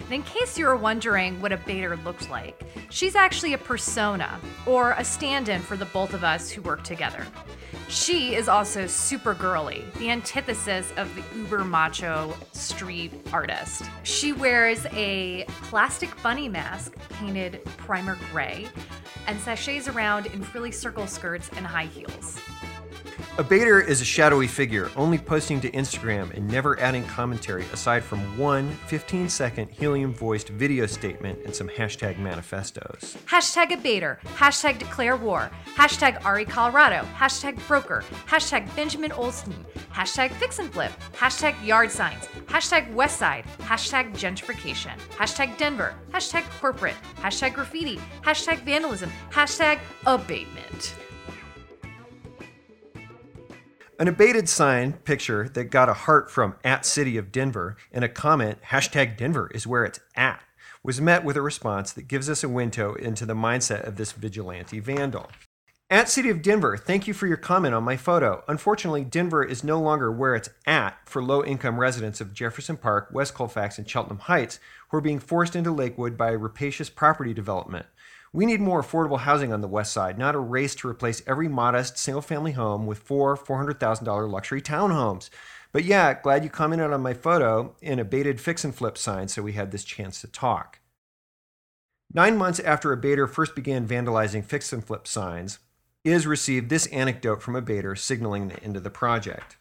And 0.00 0.12
in 0.12 0.22
case 0.22 0.58
you 0.58 0.66
were 0.66 0.76
wondering 0.76 1.40
what 1.40 1.52
Abater 1.52 2.02
looked 2.04 2.28
like, 2.28 2.62
she's 2.90 3.14
actually 3.14 3.54
a 3.54 3.58
persona, 3.58 4.40
or 4.66 4.92
a 4.92 5.04
stand 5.04 5.48
in 5.48 5.60
for 5.60 5.76
the 5.76 5.86
both 5.86 6.12
of 6.14 6.24
us 6.24 6.50
who 6.50 6.62
work 6.62 6.84
together. 6.84 7.26
She 7.88 8.34
is 8.34 8.48
also 8.48 8.86
super 8.86 9.34
girly, 9.34 9.84
the 9.98 10.10
antithesis 10.10 10.92
of 10.96 11.14
the 11.14 11.22
uber 11.38 11.64
macho 11.64 12.34
street 12.52 13.12
artist. 13.32 13.84
She 14.02 14.32
wears 14.32 14.86
a 14.92 15.44
plastic 15.62 16.10
bunny 16.22 16.48
mask 16.48 16.94
painted 17.10 17.64
primer 17.76 18.18
gray 18.30 18.68
and 19.26 19.38
sashays 19.40 19.88
around 19.88 20.26
in 20.26 20.42
frilly 20.42 20.72
circle 20.72 21.06
skirts 21.06 21.50
and 21.56 21.66
high 21.66 21.86
heels. 21.86 22.40
Abater 23.38 23.82
is 23.82 24.02
a 24.02 24.04
shadowy 24.04 24.46
figure, 24.46 24.90
only 24.94 25.16
posting 25.16 25.58
to 25.62 25.70
Instagram 25.70 26.36
and 26.36 26.46
never 26.46 26.78
adding 26.78 27.02
commentary 27.06 27.64
aside 27.72 28.04
from 28.04 28.18
one 28.36 28.68
15 28.88 29.30
second 29.30 29.70
helium 29.70 30.12
voiced 30.12 30.50
video 30.50 30.84
statement 30.84 31.38
and 31.46 31.54
some 31.54 31.66
hashtag 31.66 32.18
manifestos. 32.18 33.16
Hashtag 33.24 33.70
Abater. 33.70 34.20
Hashtag 34.36 34.78
declare 34.78 35.16
war. 35.16 35.50
Hashtag 35.76 36.22
RE 36.30 36.44
Colorado. 36.44 37.08
Hashtag 37.16 37.66
broker. 37.66 38.04
Hashtag 38.26 38.76
Benjamin 38.76 39.12
Olstein. 39.12 39.64
Hashtag 39.90 40.30
fix 40.32 40.58
and 40.58 40.70
flip. 40.70 40.92
Hashtag 41.14 41.54
yard 41.64 41.90
signs. 41.90 42.26
Hashtag 42.48 42.92
west 42.92 43.18
side. 43.18 43.46
Hashtag 43.60 44.12
gentrification. 44.12 44.98
Hashtag 45.16 45.56
Denver. 45.56 45.94
Hashtag 46.10 46.44
corporate. 46.60 46.96
Hashtag 47.16 47.54
graffiti. 47.54 47.98
Hashtag 48.20 48.58
vandalism. 48.58 49.10
Hashtag 49.30 49.78
abatement. 50.04 50.94
An 53.98 54.08
abated 54.08 54.48
sign 54.48 54.94
picture 54.94 55.50
that 55.50 55.64
got 55.64 55.90
a 55.90 55.94
heart 55.94 56.30
from 56.30 56.54
at 56.64 56.86
City 56.86 57.18
of 57.18 57.30
Denver 57.30 57.76
and 57.92 58.02
a 58.02 58.08
comment, 58.08 58.58
hashtag 58.70 59.18
Denver 59.18 59.50
is 59.54 59.66
where 59.66 59.84
it's 59.84 60.00
at, 60.16 60.42
was 60.82 61.00
met 61.00 61.24
with 61.24 61.36
a 61.36 61.42
response 61.42 61.92
that 61.92 62.08
gives 62.08 62.30
us 62.30 62.42
a 62.42 62.48
window 62.48 62.94
into 62.94 63.26
the 63.26 63.34
mindset 63.34 63.86
of 63.86 63.96
this 63.96 64.12
vigilante 64.12 64.80
vandal. 64.80 65.30
At 65.90 66.08
City 66.08 66.30
of 66.30 66.40
Denver, 66.40 66.78
thank 66.78 67.06
you 67.06 67.12
for 67.12 67.26
your 67.26 67.36
comment 67.36 67.74
on 67.74 67.84
my 67.84 67.98
photo. 67.98 68.42
Unfortunately, 68.48 69.04
Denver 69.04 69.44
is 69.44 69.62
no 69.62 69.78
longer 69.78 70.10
where 70.10 70.34
it's 70.34 70.48
at 70.66 70.96
for 71.04 71.22
low 71.22 71.44
income 71.44 71.78
residents 71.78 72.22
of 72.22 72.32
Jefferson 72.32 72.78
Park, 72.78 73.10
West 73.12 73.34
Colfax, 73.34 73.76
and 73.76 73.88
Cheltenham 73.88 74.20
Heights 74.20 74.58
who 74.88 74.96
are 74.96 75.02
being 75.02 75.18
forced 75.18 75.54
into 75.54 75.70
Lakewood 75.70 76.16
by 76.16 76.30
a 76.30 76.38
rapacious 76.38 76.88
property 76.88 77.34
development. 77.34 77.84
We 78.34 78.46
need 78.46 78.60
more 78.60 78.82
affordable 78.82 79.20
housing 79.20 79.52
on 79.52 79.60
the 79.60 79.68
west 79.68 79.92
side, 79.92 80.18
not 80.18 80.34
a 80.34 80.38
race 80.38 80.74
to 80.76 80.88
replace 80.88 81.22
every 81.26 81.48
modest 81.48 81.98
single 81.98 82.22
family 82.22 82.52
home 82.52 82.86
with 82.86 82.98
four 82.98 83.36
$400,000 83.36 84.30
luxury 84.30 84.62
townhomes. 84.62 85.28
But 85.70 85.84
yeah, 85.84 86.18
glad 86.20 86.42
you 86.42 86.48
commented 86.50 86.92
on 86.92 87.02
my 87.02 87.12
photo 87.12 87.74
in 87.82 87.98
a 87.98 88.04
baited 88.04 88.40
fix 88.40 88.64
and 88.64 88.74
flip 88.74 88.96
sign 88.96 89.28
so 89.28 89.42
we 89.42 89.52
had 89.52 89.70
this 89.70 89.84
chance 89.84 90.20
to 90.22 90.28
talk. 90.28 90.80
Nine 92.14 92.36
months 92.36 92.60
after 92.60 92.94
Abater 92.94 93.28
first 93.28 93.54
began 93.54 93.88
vandalizing 93.88 94.44
fix 94.44 94.72
and 94.72 94.84
flip 94.84 95.06
signs, 95.06 95.58
IS 96.04 96.26
received 96.26 96.68
this 96.68 96.86
anecdote 96.86 97.42
from 97.42 97.54
Abater 97.54 97.96
signaling 97.96 98.48
the 98.48 98.62
end 98.62 98.76
of 98.76 98.82
the 98.82 98.90
project. 98.90 99.56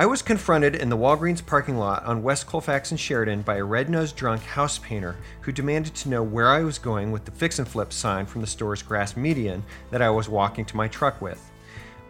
I 0.00 0.06
was 0.06 0.22
confronted 0.22 0.76
in 0.76 0.88
the 0.88 0.96
Walgreens 0.96 1.44
parking 1.44 1.76
lot 1.76 2.06
on 2.06 2.22
West 2.22 2.46
Colfax 2.46 2.90
and 2.90 2.98
Sheridan 2.98 3.42
by 3.42 3.56
a 3.56 3.64
red 3.64 3.90
nosed 3.90 4.16
drunk 4.16 4.40
house 4.40 4.78
painter 4.78 5.14
who 5.42 5.52
demanded 5.52 5.94
to 5.96 6.08
know 6.08 6.22
where 6.22 6.48
I 6.48 6.62
was 6.62 6.78
going 6.78 7.12
with 7.12 7.26
the 7.26 7.30
fix 7.30 7.58
and 7.58 7.68
flip 7.68 7.92
sign 7.92 8.24
from 8.24 8.40
the 8.40 8.46
store's 8.46 8.82
grass 8.82 9.14
median 9.14 9.62
that 9.90 10.00
I 10.00 10.08
was 10.08 10.26
walking 10.26 10.64
to 10.64 10.76
my 10.78 10.88
truck 10.88 11.20
with. 11.20 11.50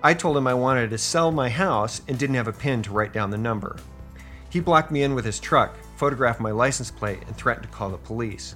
I 0.05 0.15
told 0.15 0.37
him 0.37 0.47
I 0.47 0.55
wanted 0.55 0.91
to 0.91 0.99
sell 0.99 1.33
my 1.33 1.49
house 1.49 2.01
and 2.07 2.17
didn't 2.17 2.37
have 2.37 2.47
a 2.47 2.53
pin 2.53 2.81
to 2.83 2.93
write 2.93 3.13
down 3.13 3.31
the 3.31 3.37
number. 3.39 3.77
He 4.51 4.61
blocked 4.61 4.93
me 4.93 5.03
in 5.03 5.17
with 5.17 5.25
his 5.25 5.41
truck, 5.41 5.77
photographed 5.97 6.39
my 6.39 6.53
license 6.53 6.93
plate, 6.93 7.25
and 7.27 7.37
threatened 7.37 7.67
to 7.67 7.73
call 7.73 7.91
the 7.91 7.99
police 7.99 8.55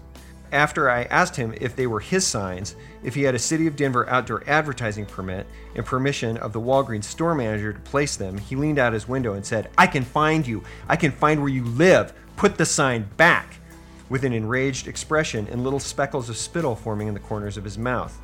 after 0.54 0.88
I 0.88 1.02
asked 1.04 1.36
him 1.36 1.52
if 1.60 1.74
they 1.74 1.86
were 1.86 2.00
his 2.00 2.26
signs, 2.26 2.76
if 3.02 3.14
he 3.14 3.22
had 3.22 3.34
a 3.34 3.38
City 3.38 3.66
of 3.66 3.76
Denver 3.76 4.08
outdoor 4.08 4.44
advertising 4.46 5.04
permit 5.04 5.46
and 5.74 5.84
permission 5.84 6.36
of 6.36 6.52
the 6.52 6.60
Walgreens 6.60 7.04
store 7.04 7.34
manager 7.34 7.72
to 7.72 7.80
place 7.80 8.16
them, 8.16 8.38
he 8.38 8.56
leaned 8.56 8.78
out 8.78 8.92
his 8.92 9.08
window 9.08 9.34
and 9.34 9.44
said, 9.44 9.68
I 9.76 9.86
can 9.86 10.04
find 10.04 10.46
you. 10.46 10.62
I 10.88 10.96
can 10.96 11.10
find 11.10 11.40
where 11.40 11.50
you 11.50 11.64
live. 11.64 12.14
Put 12.36 12.56
the 12.56 12.64
sign 12.64 13.08
back. 13.16 13.56
With 14.08 14.24
an 14.24 14.32
enraged 14.32 14.86
expression 14.86 15.48
and 15.50 15.64
little 15.64 15.80
speckles 15.80 16.28
of 16.28 16.36
spittle 16.36 16.76
forming 16.76 17.08
in 17.08 17.14
the 17.14 17.20
corners 17.20 17.56
of 17.56 17.64
his 17.64 17.76
mouth. 17.76 18.16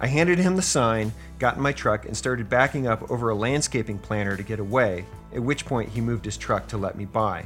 I 0.00 0.06
handed 0.06 0.38
him 0.38 0.56
the 0.56 0.62
sign, 0.62 1.12
got 1.38 1.56
in 1.56 1.62
my 1.62 1.72
truck, 1.72 2.06
and 2.06 2.16
started 2.16 2.48
backing 2.48 2.86
up 2.86 3.10
over 3.10 3.30
a 3.30 3.34
landscaping 3.34 3.98
planter 3.98 4.36
to 4.36 4.42
get 4.42 4.60
away, 4.60 5.04
at 5.34 5.42
which 5.42 5.66
point 5.66 5.90
he 5.90 6.00
moved 6.00 6.24
his 6.24 6.36
truck 6.36 6.66
to 6.68 6.78
let 6.78 6.96
me 6.96 7.04
by. 7.04 7.44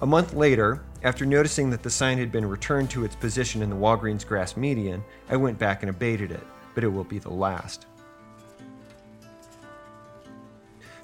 A 0.00 0.06
month 0.06 0.32
later, 0.32 0.80
after 1.02 1.24
noticing 1.24 1.70
that 1.70 1.82
the 1.82 1.90
sign 1.90 2.18
had 2.18 2.30
been 2.30 2.44
returned 2.44 2.90
to 2.90 3.04
its 3.04 3.16
position 3.16 3.62
in 3.62 3.70
the 3.70 3.76
Walgreens 3.76 4.26
grass 4.26 4.56
median, 4.56 5.02
I 5.28 5.36
went 5.36 5.58
back 5.58 5.82
and 5.82 5.90
abated 5.90 6.30
it, 6.30 6.46
but 6.74 6.84
it 6.84 6.88
will 6.88 7.04
be 7.04 7.18
the 7.18 7.30
last. 7.30 7.86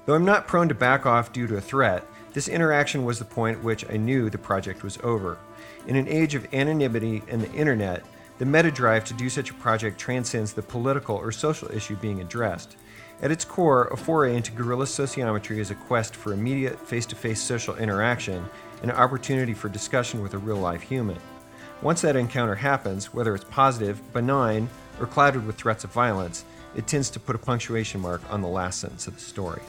Though 0.05 0.15
I'm 0.15 0.25
not 0.25 0.47
prone 0.47 0.69
to 0.69 0.75
back 0.75 1.05
off 1.05 1.33
due 1.33 1.47
to 1.47 1.57
a 1.57 1.61
threat, 1.61 2.05
this 2.33 2.47
interaction 2.47 3.03
was 3.03 3.19
the 3.19 3.25
point 3.25 3.57
at 3.57 3.63
which 3.63 3.89
I 3.89 3.97
knew 3.97 4.29
the 4.29 4.37
project 4.37 4.83
was 4.83 4.99
over. 5.03 5.37
In 5.87 5.95
an 5.95 6.07
age 6.07 6.35
of 6.35 6.53
anonymity 6.53 7.23
and 7.27 7.41
the 7.41 7.51
internet, 7.51 8.05
the 8.37 8.45
meta 8.45 8.69
drive 8.69 9.03
to 9.05 9.13
do 9.15 9.29
such 9.29 9.49
a 9.49 9.55
project 9.55 9.99
transcends 9.99 10.53
the 10.53 10.61
political 10.61 11.15
or 11.15 11.31
social 11.31 11.71
issue 11.71 11.95
being 11.95 12.21
addressed. 12.21 12.77
At 13.19 13.31
its 13.31 13.43
core, 13.43 13.85
a 13.85 13.97
foray 13.97 14.35
into 14.35 14.51
guerrilla 14.51 14.85
sociometry 14.85 15.57
is 15.57 15.71
a 15.71 15.75
quest 15.75 16.15
for 16.15 16.33
immediate 16.33 16.79
face 16.79 17.05
to 17.07 17.15
face 17.15 17.41
social 17.41 17.75
interaction 17.75 18.45
and 18.83 18.91
an 18.91 18.97
opportunity 18.97 19.55
for 19.55 19.69
discussion 19.69 20.21
with 20.21 20.35
a 20.35 20.37
real 20.37 20.57
life 20.57 20.81
human. 20.81 21.17
Once 21.81 22.01
that 22.01 22.15
encounter 22.15 22.53
happens, 22.53 23.13
whether 23.13 23.33
it's 23.33 23.45
positive, 23.45 24.13
benign, 24.13 24.69
or 24.99 25.07
clouded 25.07 25.47
with 25.47 25.57
threats 25.57 25.83
of 25.83 25.91
violence, 25.91 26.45
it 26.75 26.85
tends 26.85 27.09
to 27.09 27.19
put 27.19 27.35
a 27.35 27.39
punctuation 27.39 27.99
mark 28.01 28.21
on 28.31 28.41
the 28.41 28.47
last 28.47 28.79
sentence 28.79 29.07
of 29.07 29.15
the 29.15 29.19
story. 29.19 29.61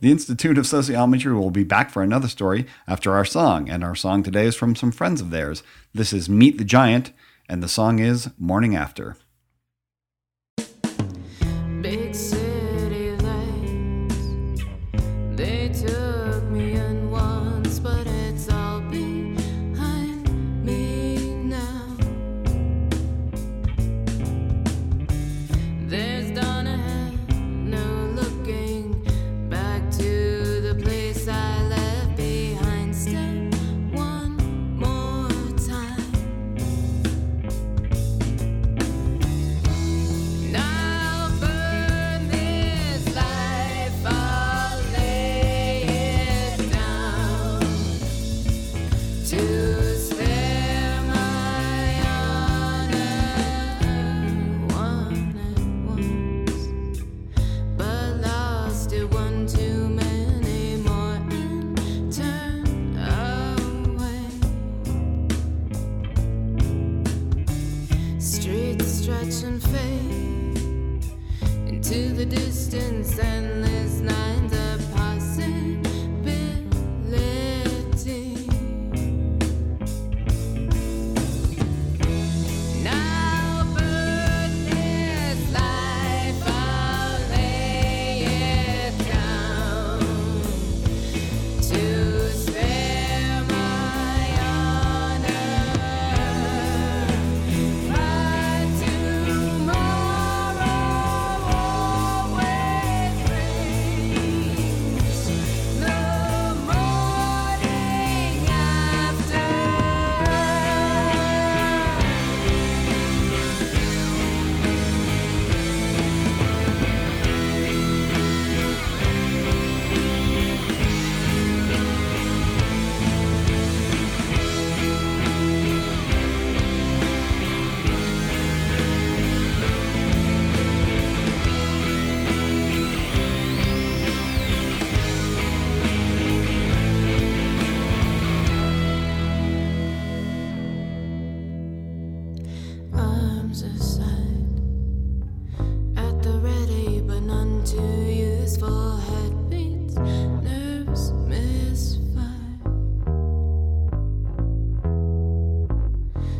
The 0.00 0.10
Institute 0.10 0.58
of 0.58 0.64
Sociometry 0.64 1.34
will 1.34 1.50
be 1.50 1.64
back 1.64 1.90
for 1.90 2.02
another 2.02 2.28
story 2.28 2.66
after 2.86 3.12
our 3.12 3.24
song, 3.24 3.68
and 3.70 3.84
our 3.84 3.94
song 3.94 4.22
today 4.22 4.46
is 4.46 4.56
from 4.56 4.74
some 4.74 4.92
friends 4.92 5.20
of 5.20 5.30
theirs. 5.30 5.62
This 5.94 6.12
is 6.12 6.28
Meet 6.28 6.58
the 6.58 6.64
Giant, 6.64 7.12
and 7.48 7.62
the 7.62 7.68
song 7.68 7.98
is 7.98 8.30
Morning 8.38 8.74
After. 8.74 9.16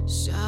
Shot 0.06 0.43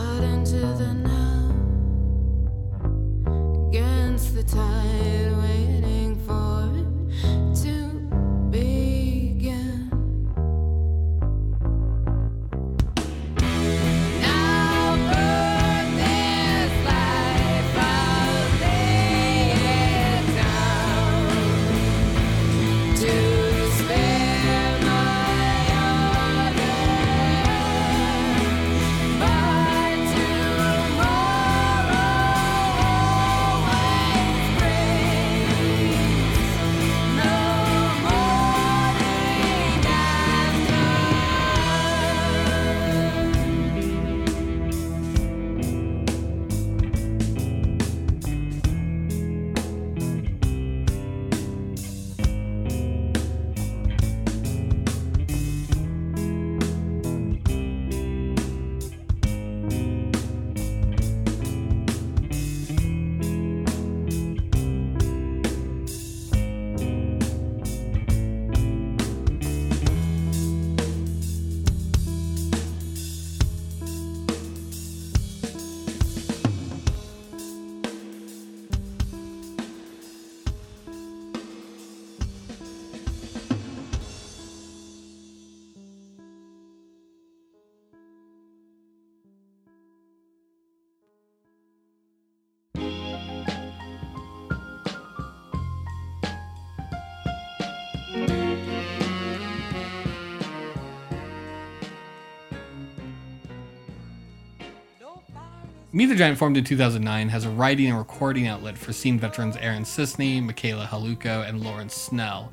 Meet 105.97 106.11
the 106.11 106.15
Giant, 106.15 106.37
formed 106.37 106.59
in 106.59 106.65
2009, 106.65 107.31
has 107.31 107.47
a 107.47 107.49
writing 107.49 107.87
and 107.87 107.97
recording 107.97 108.47
outlet 108.47 108.77
for 108.77 108.93
scene 108.93 109.19
veterans 109.19 109.57
Aaron 109.57 109.83
Sisney, 109.83 110.45
Michaela 110.45 110.85
Haluko, 110.85 111.49
and 111.49 111.65
Lawrence 111.65 111.95
Snell, 111.95 112.53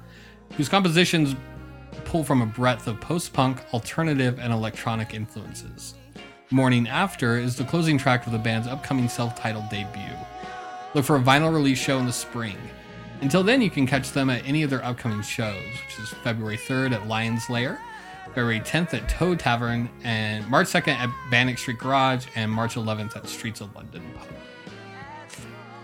whose 0.54 0.70
compositions 0.70 1.36
pull 2.06 2.24
from 2.24 2.42
a 2.42 2.46
breadth 2.46 2.88
of 2.88 3.02
post 3.02 3.34
punk, 3.34 3.62
alternative, 3.74 4.40
and 4.40 4.54
electronic 4.54 5.14
influences. 5.14 5.96
Morning 6.52 6.88
After 6.88 7.38
is 7.38 7.58
the 7.58 7.66
closing 7.66 7.98
track 7.98 8.26
of 8.26 8.32
the 8.32 8.40
band's 8.40 8.70
upcoming 8.70 9.10
self 9.10 9.36
titled 9.36 9.68
debut. 9.70 10.16
Look 10.94 11.04
for 11.04 11.18
a 11.18 11.22
vinyl 11.22 11.54
release 11.54 11.80
show 11.80 12.00
in 12.00 12.06
the 12.06 12.14
spring. 12.14 12.56
Until 13.20 13.44
then, 13.44 13.62
you 13.62 13.70
can 13.70 13.86
catch 13.86 14.14
them 14.14 14.30
at 14.30 14.48
any 14.48 14.64
of 14.64 14.70
their 14.70 14.86
upcoming 14.86 15.22
shows, 15.22 15.66
which 15.86 16.00
is 16.00 16.08
February 16.24 16.56
3rd 16.56 16.94
at 16.94 17.08
Lion's 17.10 17.50
Lair, 17.50 17.78
February 18.28 18.60
10th 18.60 18.94
at 18.94 19.08
Toad 19.08 19.40
Tavern, 19.40 19.90
and 20.04 20.48
March 20.50 20.68
2nd 20.68 20.96
at 20.96 21.10
Bannock 21.30 21.58
Street 21.58 21.78
Garage, 21.78 22.26
and 22.36 22.52
March 22.52 22.76
11th 22.76 23.16
at 23.16 23.28
Streets 23.28 23.62
of 23.62 23.76
London 23.76 24.04
Pub. 24.18 24.28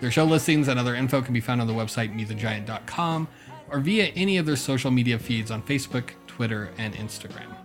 Their 0.01 0.11
show 0.11 0.23
listings 0.23 0.67
and 0.67 0.79
other 0.79 0.95
info 0.95 1.21
can 1.21 1.33
be 1.33 1.41
found 1.41 1.61
on 1.61 1.67
the 1.67 1.73
website 1.73 2.15
meetthegiant.com 2.15 3.27
or 3.69 3.79
via 3.79 4.05
any 4.15 4.37
of 4.37 4.45
their 4.45 4.55
social 4.55 4.91
media 4.91 5.19
feeds 5.19 5.51
on 5.51 5.61
Facebook, 5.61 6.11
Twitter, 6.25 6.71
and 6.77 6.95
Instagram. 6.95 7.55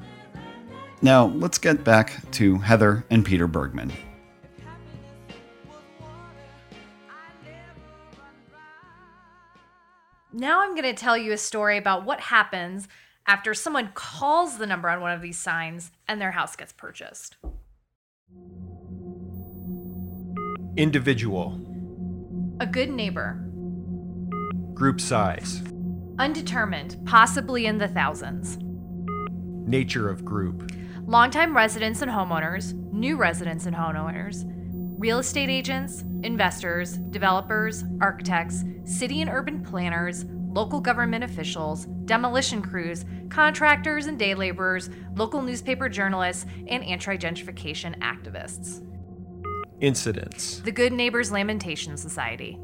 Now, 1.00 1.26
let's 1.26 1.58
get 1.58 1.84
back 1.84 2.30
to 2.32 2.58
Heather 2.58 3.04
and 3.10 3.24
Peter 3.24 3.46
Bergman. 3.46 3.92
Now 10.32 10.62
I'm 10.62 10.70
going 10.70 10.82
to 10.82 10.94
tell 10.94 11.16
you 11.16 11.30
a 11.30 11.38
story 11.38 11.78
about 11.78 12.04
what 12.04 12.18
happens 12.18 12.88
after 13.26 13.54
someone 13.54 13.90
calls 13.94 14.58
the 14.58 14.66
number 14.66 14.88
on 14.88 15.00
one 15.00 15.12
of 15.12 15.22
these 15.22 15.38
signs 15.38 15.90
and 16.06 16.20
their 16.20 16.32
house 16.32 16.56
gets 16.56 16.72
purchased. 16.72 17.36
Individual. 20.76 21.60
A 22.60 22.66
good 22.66 22.90
neighbor, 22.90 23.40
Group 24.74 25.00
size. 25.00 25.62
undetermined, 26.18 26.96
possibly 27.06 27.66
in 27.66 27.78
the 27.78 27.88
thousands. 27.88 28.58
Nature 29.68 30.10
of 30.10 30.24
group. 30.24 30.72
Longtime 31.06 31.56
residents 31.56 32.02
and 32.02 32.10
homeowners, 32.10 32.74
new 32.92 33.16
residents 33.16 33.66
and 33.66 33.76
homeowners, 33.76 34.44
real 34.98 35.18
estate 35.18 35.48
agents, 35.50 36.04
investors, 36.22 36.96
developers, 36.98 37.84
architects, 38.00 38.64
city 38.84 39.20
and 39.20 39.30
urban 39.30 39.62
planners, 39.62 40.24
local 40.54 40.80
government 40.80 41.24
officials, 41.24 41.86
demolition 42.04 42.62
crews, 42.62 43.04
contractors 43.28 44.06
and 44.06 44.18
day 44.18 44.34
laborers, 44.34 44.88
local 45.16 45.42
newspaper 45.42 45.88
journalists, 45.88 46.46
and 46.68 46.84
anti 46.84 47.16
gentrification 47.16 47.98
activists. 47.98 48.86
Incidents. 49.80 50.60
The 50.60 50.72
Good 50.72 50.92
Neighbors 50.92 51.32
Lamentation 51.32 51.96
Society. 51.96 52.58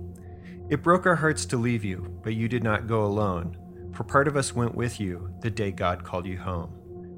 It 0.71 0.83
broke 0.83 1.05
our 1.05 1.17
hearts 1.17 1.45
to 1.47 1.57
leave 1.57 1.85
you, 1.85 2.17
but 2.23 2.35
you 2.35 2.49
did 2.49 2.63
not 2.63 2.87
go 2.87 3.05
alone, 3.05 3.59
for 3.93 4.05
part 4.05 4.29
of 4.29 4.37
us 4.37 4.55
went 4.55 4.75
with 4.77 5.01
you 5.01 5.35
the 5.41 5.51
day 5.51 5.73
God 5.73 6.05
called 6.05 6.27
you 6.27 6.39
home. 6.39 6.77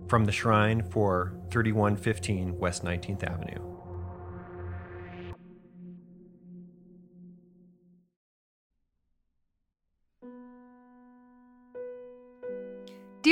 From 0.08 0.24
the 0.24 0.32
shrine 0.32 0.82
for 0.90 1.36
3115 1.50 2.58
West 2.58 2.82
19th 2.82 3.24
Avenue. 3.24 3.71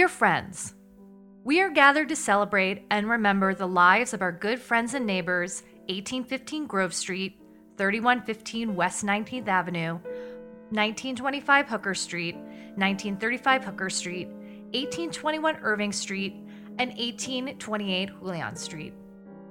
Dear 0.01 0.09
friends, 0.09 0.73
we 1.45 1.61
are 1.61 1.69
gathered 1.69 2.09
to 2.09 2.17
celebrate 2.17 2.87
and 2.91 3.07
remember 3.07 3.53
the 3.53 3.69
lives 3.69 4.15
of 4.15 4.23
our 4.23 4.33
good 4.33 4.59
friends 4.59 4.95
and 4.95 5.05
neighbors 5.05 5.63
1815 5.91 6.67
Grove 6.67 6.95
Street, 6.95 7.39
3115 7.77 8.75
West 8.75 9.05
19th 9.05 9.47
Avenue, 9.47 9.99
1925 10.71 11.69
Hooker 11.69 11.95
Street, 11.95 12.35
1935 12.35 13.63
Hooker 13.63 13.91
Street, 13.91 14.29
1821 14.73 15.57
Irving 15.57 15.93
Street, 15.93 16.33
and 16.79 16.93
1828 16.93 18.09
Julian 18.21 18.57
Street. 18.57 18.95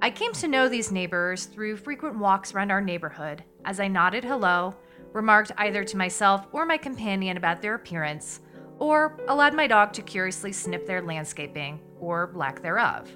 I 0.02 0.10
came 0.10 0.32
to 0.32 0.48
know 0.48 0.68
these 0.68 0.90
neighbors 0.90 1.44
through 1.44 1.76
frequent 1.76 2.18
walks 2.18 2.52
around 2.52 2.72
our 2.72 2.80
neighborhood 2.80 3.44
as 3.64 3.78
I 3.78 3.86
nodded 3.86 4.24
hello, 4.24 4.74
remarked 5.12 5.52
either 5.58 5.84
to 5.84 5.96
myself 5.96 6.48
or 6.50 6.66
my 6.66 6.76
companion 6.76 7.36
about 7.36 7.62
their 7.62 7.76
appearance, 7.76 8.40
or 8.80 9.20
allowed 9.28 9.54
my 9.54 9.68
dog 9.68 9.92
to 9.92 10.02
curiously 10.02 10.50
snip 10.50 10.86
their 10.86 11.02
landscaping, 11.02 11.78
or 12.00 12.32
lack 12.34 12.60
thereof. 12.62 13.08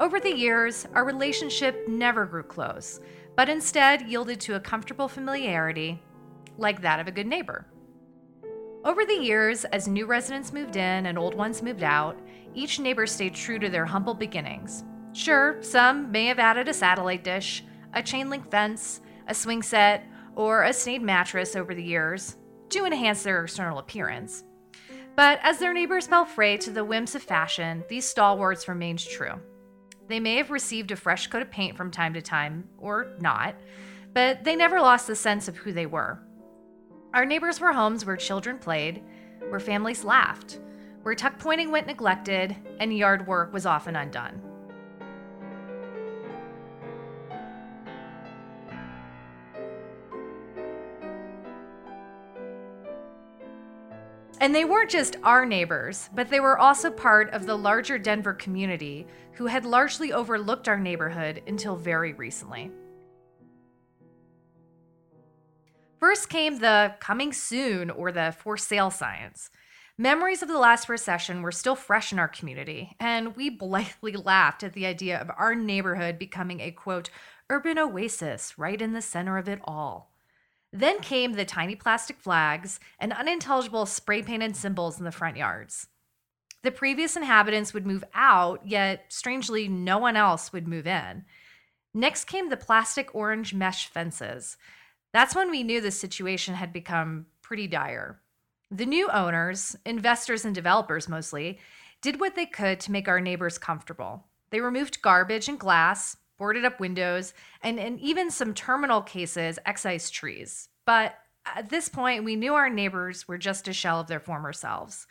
Over 0.00 0.18
the 0.18 0.34
years, 0.34 0.88
our 0.94 1.04
relationship 1.04 1.86
never 1.86 2.24
grew 2.24 2.42
close, 2.42 3.00
but 3.36 3.50
instead 3.50 4.08
yielded 4.08 4.40
to 4.40 4.56
a 4.56 4.60
comfortable 4.60 5.06
familiarity, 5.06 6.02
like 6.56 6.80
that 6.80 6.98
of 6.98 7.06
a 7.06 7.12
good 7.12 7.26
neighbor. 7.26 7.66
Over 8.82 9.04
the 9.04 9.12
years, 9.12 9.66
as 9.66 9.86
new 9.86 10.06
residents 10.06 10.54
moved 10.54 10.76
in 10.76 11.06
and 11.06 11.18
old 11.18 11.34
ones 11.34 11.62
moved 11.62 11.82
out, 11.82 12.18
each 12.54 12.80
neighbor 12.80 13.06
stayed 13.06 13.34
true 13.34 13.58
to 13.58 13.68
their 13.68 13.84
humble 13.84 14.14
beginnings. 14.14 14.84
Sure, 15.12 15.62
some 15.62 16.10
may 16.10 16.24
have 16.26 16.38
added 16.38 16.66
a 16.68 16.74
satellite 16.74 17.22
dish, 17.22 17.62
a 17.92 18.02
chain 18.02 18.30
link 18.30 18.50
fence, 18.50 19.02
a 19.28 19.34
swing 19.34 19.62
set, 19.62 20.06
or 20.34 20.62
a 20.62 20.72
snade 20.72 21.02
mattress 21.02 21.54
over 21.54 21.74
the 21.74 21.82
years 21.82 22.36
to 22.70 22.86
enhance 22.86 23.22
their 23.22 23.44
external 23.44 23.78
appearance. 23.78 24.44
But 25.16 25.40
as 25.42 25.58
their 25.58 25.74
neighbors 25.74 26.06
fell 26.06 26.24
prey 26.24 26.56
to 26.58 26.70
the 26.70 26.84
whims 26.84 27.14
of 27.14 27.22
fashion, 27.22 27.84
these 27.88 28.04
stalwarts 28.04 28.68
remained 28.68 29.00
true. 29.00 29.40
They 30.08 30.20
may 30.20 30.36
have 30.36 30.50
received 30.50 30.90
a 30.90 30.96
fresh 30.96 31.26
coat 31.26 31.42
of 31.42 31.50
paint 31.50 31.76
from 31.76 31.90
time 31.90 32.14
to 32.14 32.22
time, 32.22 32.68
or 32.78 33.12
not, 33.20 33.54
but 34.12 34.44
they 34.44 34.56
never 34.56 34.80
lost 34.80 35.06
the 35.06 35.14
sense 35.14 35.46
of 35.46 35.56
who 35.56 35.72
they 35.72 35.86
were. 35.86 36.18
Our 37.14 37.24
neighbors 37.24 37.60
were 37.60 37.72
homes 37.72 38.04
where 38.04 38.16
children 38.16 38.58
played, 38.58 39.02
where 39.48 39.60
families 39.60 40.04
laughed, 40.04 40.58
where 41.02 41.14
tuck 41.14 41.38
pointing 41.38 41.70
went 41.70 41.86
neglected, 41.86 42.56
and 42.78 42.96
yard 42.96 43.26
work 43.26 43.52
was 43.52 43.66
often 43.66 43.96
undone. 43.96 44.49
And 54.40 54.54
they 54.54 54.64
weren't 54.64 54.90
just 54.90 55.16
our 55.22 55.44
neighbors, 55.44 56.08
but 56.14 56.30
they 56.30 56.40
were 56.40 56.58
also 56.58 56.90
part 56.90 57.28
of 57.30 57.44
the 57.44 57.56
larger 57.56 57.98
Denver 57.98 58.32
community 58.32 59.06
who 59.34 59.46
had 59.46 59.66
largely 59.66 60.14
overlooked 60.14 60.66
our 60.66 60.78
neighborhood 60.78 61.42
until 61.46 61.76
very 61.76 62.14
recently. 62.14 62.70
First 65.98 66.30
came 66.30 66.58
the 66.58 66.94
coming 67.00 67.34
soon 67.34 67.90
or 67.90 68.10
the 68.10 68.34
for 68.38 68.56
sale 68.56 68.90
signs. 68.90 69.50
Memories 69.98 70.40
of 70.40 70.48
the 70.48 70.58
last 70.58 70.88
recession 70.88 71.42
were 71.42 71.52
still 71.52 71.76
fresh 71.76 72.10
in 72.10 72.18
our 72.18 72.28
community, 72.28 72.96
and 72.98 73.36
we 73.36 73.50
blithely 73.50 74.12
laughed 74.16 74.62
at 74.62 74.72
the 74.72 74.86
idea 74.86 75.20
of 75.20 75.30
our 75.36 75.54
neighborhood 75.54 76.18
becoming 76.18 76.60
a 76.60 76.70
quote, 76.70 77.10
urban 77.50 77.78
oasis 77.78 78.58
right 78.58 78.80
in 78.80 78.94
the 78.94 79.02
center 79.02 79.36
of 79.36 79.46
it 79.46 79.60
all. 79.64 80.09
Then 80.72 81.00
came 81.00 81.32
the 81.32 81.44
tiny 81.44 81.74
plastic 81.74 82.20
flags 82.20 82.78
and 82.98 83.12
unintelligible 83.12 83.86
spray 83.86 84.22
painted 84.22 84.56
symbols 84.56 84.98
in 84.98 85.04
the 85.04 85.12
front 85.12 85.36
yards. 85.36 85.88
The 86.62 86.70
previous 86.70 87.16
inhabitants 87.16 87.72
would 87.72 87.86
move 87.86 88.04
out, 88.14 88.66
yet 88.66 89.06
strangely, 89.08 89.66
no 89.66 89.98
one 89.98 90.16
else 90.16 90.52
would 90.52 90.68
move 90.68 90.86
in. 90.86 91.24
Next 91.94 92.26
came 92.26 92.50
the 92.50 92.56
plastic 92.56 93.14
orange 93.14 93.54
mesh 93.54 93.88
fences. 93.88 94.56
That's 95.12 95.34
when 95.34 95.50
we 95.50 95.64
knew 95.64 95.80
the 95.80 95.90
situation 95.90 96.54
had 96.54 96.72
become 96.72 97.26
pretty 97.42 97.66
dire. 97.66 98.20
The 98.70 98.86
new 98.86 99.08
owners, 99.08 99.74
investors 99.84 100.44
and 100.44 100.54
developers 100.54 101.08
mostly, 101.08 101.58
did 102.00 102.20
what 102.20 102.36
they 102.36 102.46
could 102.46 102.78
to 102.80 102.92
make 102.92 103.08
our 103.08 103.20
neighbors 103.20 103.58
comfortable. 103.58 104.26
They 104.50 104.60
removed 104.60 105.02
garbage 105.02 105.48
and 105.48 105.58
glass, 105.58 106.16
boarded 106.40 106.64
up 106.64 106.80
windows, 106.80 107.34
and 107.62 107.78
in 107.78 107.98
even 107.98 108.30
some 108.30 108.54
terminal 108.54 109.02
cases, 109.02 109.58
excised 109.66 110.14
trees. 110.14 110.70
But 110.86 111.14
at 111.44 111.68
this 111.68 111.88
point, 111.90 112.24
we 112.24 112.34
knew 112.34 112.54
our 112.54 112.70
neighbors 112.70 113.28
were 113.28 113.36
just 113.36 113.68
a 113.68 113.74
shell 113.74 114.00
of 114.00 114.06
their 114.06 114.18
former 114.18 114.54
selves. 114.54 115.06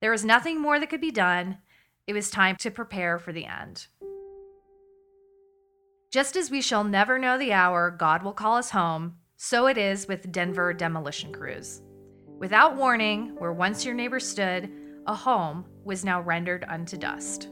There 0.00 0.10
was 0.10 0.24
nothing 0.24 0.60
more 0.60 0.80
that 0.80 0.88
could 0.88 1.02
be 1.02 1.10
done. 1.10 1.58
It 2.06 2.14
was 2.14 2.30
time 2.30 2.56
to 2.56 2.70
prepare 2.70 3.18
for 3.18 3.32
the 3.32 3.44
end. 3.44 3.86
Just 6.10 6.36
as 6.36 6.50
we 6.50 6.62
shall 6.62 6.84
never 6.84 7.18
know 7.18 7.36
the 7.36 7.52
hour 7.52 7.90
God 7.90 8.22
will 8.22 8.32
call 8.32 8.56
us 8.56 8.70
home, 8.70 9.16
so 9.36 9.66
it 9.66 9.76
is 9.76 10.08
with 10.08 10.32
Denver 10.32 10.72
demolition 10.72 11.32
crews. 11.32 11.82
Without 12.38 12.76
warning, 12.76 13.34
where 13.38 13.52
once 13.52 13.84
your 13.84 13.94
neighbor 13.94 14.20
stood, 14.20 14.70
a 15.06 15.14
home 15.14 15.66
was 15.84 16.02
now 16.02 16.22
rendered 16.22 16.64
unto 16.66 16.96
dust. 16.96 17.48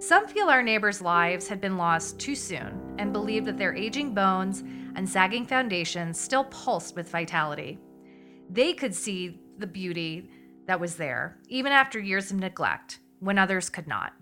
Some 0.00 0.26
feel 0.26 0.48
our 0.48 0.62
neighbors' 0.62 1.02
lives 1.02 1.46
had 1.46 1.60
been 1.60 1.76
lost 1.76 2.18
too 2.18 2.34
soon 2.34 2.94
and 2.98 3.12
believe 3.12 3.44
that 3.44 3.58
their 3.58 3.74
aging 3.74 4.14
bones 4.14 4.64
and 4.96 5.06
sagging 5.06 5.44
foundations 5.44 6.18
still 6.18 6.44
pulsed 6.44 6.96
with 6.96 7.10
vitality. 7.10 7.78
They 8.48 8.72
could 8.72 8.94
see 8.94 9.42
the 9.58 9.66
beauty 9.66 10.30
that 10.66 10.80
was 10.80 10.96
there, 10.96 11.36
even 11.48 11.70
after 11.70 12.00
years 12.00 12.30
of 12.30 12.38
neglect, 12.38 13.00
when 13.18 13.38
others 13.38 13.68
could 13.68 13.86
not. 13.86 14.14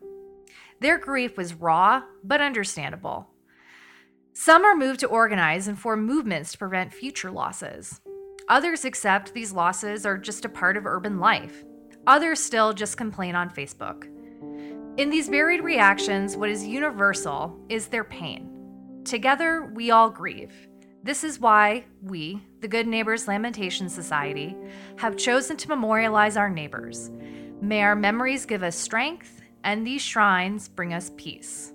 Their 0.80 0.98
grief 0.98 1.36
was 1.36 1.54
raw, 1.54 2.02
but 2.24 2.40
understandable. 2.40 3.28
Some 4.32 4.64
are 4.64 4.74
moved 4.74 4.98
to 5.00 5.06
organize 5.06 5.68
and 5.68 5.78
form 5.78 6.04
movements 6.04 6.50
to 6.52 6.58
prevent 6.58 6.92
future 6.92 7.30
losses. 7.30 8.00
Others 8.48 8.84
accept 8.84 9.32
these 9.32 9.52
losses 9.52 10.04
are 10.04 10.18
just 10.18 10.44
a 10.44 10.48
part 10.48 10.76
of 10.76 10.86
urban 10.86 11.20
life. 11.20 11.62
Others 12.08 12.40
still 12.40 12.72
just 12.72 12.96
complain 12.96 13.36
on 13.36 13.48
Facebook. 13.50 14.12
In 14.98 15.10
these 15.10 15.28
varied 15.28 15.62
reactions, 15.62 16.36
what 16.36 16.50
is 16.50 16.66
universal 16.66 17.56
is 17.68 17.86
their 17.86 18.02
pain. 18.02 18.50
Together, 19.04 19.70
we 19.72 19.92
all 19.92 20.10
grieve. 20.10 20.52
This 21.04 21.22
is 21.22 21.38
why 21.38 21.84
we, 22.02 22.42
the 22.58 22.66
Good 22.66 22.88
Neighbors 22.88 23.28
Lamentation 23.28 23.88
Society, 23.88 24.56
have 24.96 25.16
chosen 25.16 25.56
to 25.58 25.68
memorialize 25.68 26.36
our 26.36 26.50
neighbors. 26.50 27.12
May 27.60 27.82
our 27.82 27.94
memories 27.94 28.44
give 28.44 28.64
us 28.64 28.74
strength, 28.74 29.40
and 29.62 29.86
these 29.86 30.02
shrines 30.02 30.68
bring 30.68 30.92
us 30.92 31.12
peace. 31.16 31.72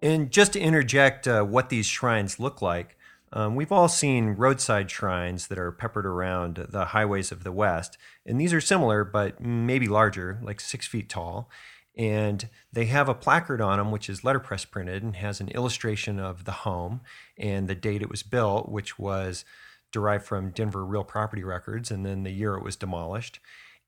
And 0.00 0.30
just 0.30 0.52
to 0.52 0.60
interject 0.60 1.26
uh, 1.26 1.42
what 1.42 1.70
these 1.70 1.86
shrines 1.86 2.38
look 2.38 2.62
like, 2.62 2.96
um, 3.32 3.54
we've 3.54 3.72
all 3.72 3.88
seen 3.88 4.30
roadside 4.30 4.90
shrines 4.90 5.48
that 5.48 5.58
are 5.58 5.72
peppered 5.72 6.06
around 6.06 6.66
the 6.70 6.86
highways 6.86 7.30
of 7.30 7.44
the 7.44 7.52
West. 7.52 7.96
And 8.26 8.40
these 8.40 8.52
are 8.52 8.60
similar, 8.60 9.04
but 9.04 9.40
maybe 9.40 9.86
larger, 9.86 10.40
like 10.42 10.60
six 10.60 10.86
feet 10.86 11.08
tall. 11.08 11.48
And 11.96 12.48
they 12.72 12.86
have 12.86 13.08
a 13.08 13.14
placard 13.14 13.60
on 13.60 13.78
them, 13.78 13.90
which 13.90 14.08
is 14.08 14.24
letterpress 14.24 14.64
printed 14.64 15.02
and 15.02 15.16
has 15.16 15.40
an 15.40 15.48
illustration 15.48 16.18
of 16.18 16.44
the 16.44 16.52
home 16.52 17.00
and 17.38 17.68
the 17.68 17.74
date 17.74 18.02
it 18.02 18.10
was 18.10 18.22
built, 18.22 18.68
which 18.68 18.98
was 18.98 19.44
derived 19.92 20.24
from 20.24 20.50
Denver 20.50 20.84
Real 20.84 21.04
Property 21.04 21.42
Records, 21.42 21.90
and 21.90 22.06
then 22.06 22.22
the 22.22 22.30
year 22.30 22.54
it 22.54 22.62
was 22.62 22.76
demolished 22.76 23.40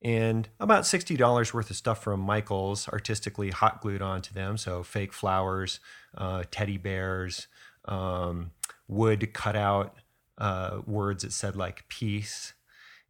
and 0.04 0.48
about 0.58 0.82
$60 0.82 1.54
worth 1.54 1.70
of 1.70 1.76
stuff 1.76 2.02
from 2.02 2.20
Michaels 2.20 2.88
artistically 2.88 3.50
hot 3.50 3.80
glued 3.80 4.02
onto 4.02 4.34
them. 4.34 4.56
So 4.56 4.82
fake 4.82 5.12
flowers, 5.12 5.80
uh, 6.16 6.42
teddy 6.50 6.76
bears, 6.76 7.46
um, 7.84 8.50
wood 8.92 9.32
cut 9.32 9.56
out 9.56 9.96
uh, 10.38 10.80
words 10.86 11.22
that 11.22 11.32
said 11.32 11.56
like 11.56 11.88
peace. 11.88 12.54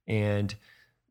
And 0.07 0.55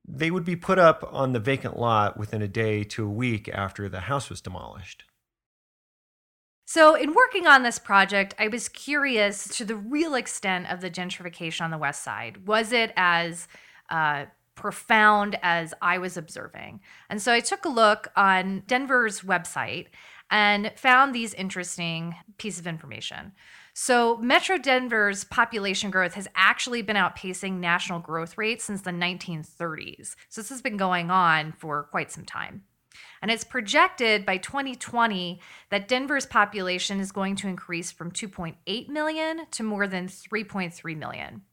they 0.08 0.32
would 0.32 0.46
be 0.46 0.56
put 0.56 0.80
up 0.80 1.08
on 1.12 1.34
the 1.34 1.40
vacant 1.40 1.78
lot 1.78 2.18
within 2.18 2.42
a 2.42 2.48
day 2.48 2.84
to 2.84 3.06
a 3.06 3.10
week 3.10 3.50
after 3.54 3.88
the 3.88 4.02
house 4.02 4.30
was 4.30 4.42
demolished. 4.42 5.04
So, 6.66 6.96
in 6.96 7.14
working 7.14 7.48
on 7.48 7.64
this 7.64 7.80
project, 7.80 8.34
I 8.40 8.48
was 8.48 8.70
curious 8.70 9.46
to 9.58 9.66
the 9.66 9.76
real 9.76 10.16
extent 10.16 10.72
of 10.72 10.80
the 10.80 10.90
gentrification 10.90 11.62
on 11.62 11.72
the 11.72 11.78
West 11.78 12.02
Side. 12.02 12.48
Was 12.48 12.72
it 12.72 12.94
as 12.96 13.48
uh, 13.90 14.26
profound 14.56 15.38
as 15.42 15.74
I 15.82 15.98
was 15.98 16.16
observing? 16.16 16.80
And 17.10 17.22
so 17.22 17.34
I 17.34 17.42
took 17.42 17.66
a 17.66 17.70
look 17.70 18.08
on 18.16 18.64
Denver's 18.68 19.22
website 19.22 19.88
and 20.30 20.72
found 20.78 21.14
these 21.14 21.34
interesting 21.34 22.16
pieces 22.38 22.62
of 22.62 22.68
information. 22.68 23.34
So, 23.74 24.18
Metro 24.18 24.58
Denver's 24.58 25.24
population 25.24 25.92
growth 25.92 26.16
has 26.16 26.28
actually 26.36 26.82
been 26.82 26.98
outpacing 26.98 27.60
national 27.60 28.00
growth 28.00 28.38
rates 28.38 28.66
since 28.66 28.82
the 28.82 28.92
1930s. 28.92 30.16
So, 30.30 30.42
this 30.42 30.50
has 30.50 30.62
been 30.62 30.78
going 30.78 31.10
on 31.10 31.54
for 31.54 31.84
quite 31.84 32.12
some 32.12 32.26
time. 32.26 32.64
And 33.22 33.32
it's 33.32 33.44
projected 33.44 34.26
by 34.26 34.38
2020 34.38 35.40
that 35.70 35.88
Denver's 35.88 36.26
population 36.26 37.00
is 37.00 37.12
going 37.12 37.36
to 37.38 37.48
increase 37.48 37.92
from 37.92 38.12
2.8 38.12 38.90
million 38.90 39.46
to 39.52 39.64
more 39.64 39.88
than 39.88 40.08
3.3 40.08 40.98
million. 40.98 41.44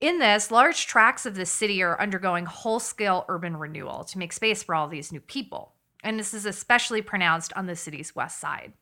In 0.00 0.18
this, 0.18 0.50
large 0.50 0.86
tracts 0.86 1.24
of 1.24 1.34
the 1.34 1.46
city 1.46 1.82
are 1.82 2.00
undergoing 2.00 2.44
whole 2.46 2.80
scale 2.80 3.24
urban 3.28 3.56
renewal 3.56 4.04
to 4.04 4.18
make 4.18 4.32
space 4.32 4.62
for 4.62 4.74
all 4.74 4.86
these 4.86 5.10
new 5.10 5.20
people. 5.20 5.72
And 6.02 6.18
this 6.18 6.34
is 6.34 6.44
especially 6.44 7.00
pronounced 7.00 7.52
on 7.54 7.66
the 7.66 7.74
city's 7.74 8.14
west 8.14 8.38
side. 8.38 8.74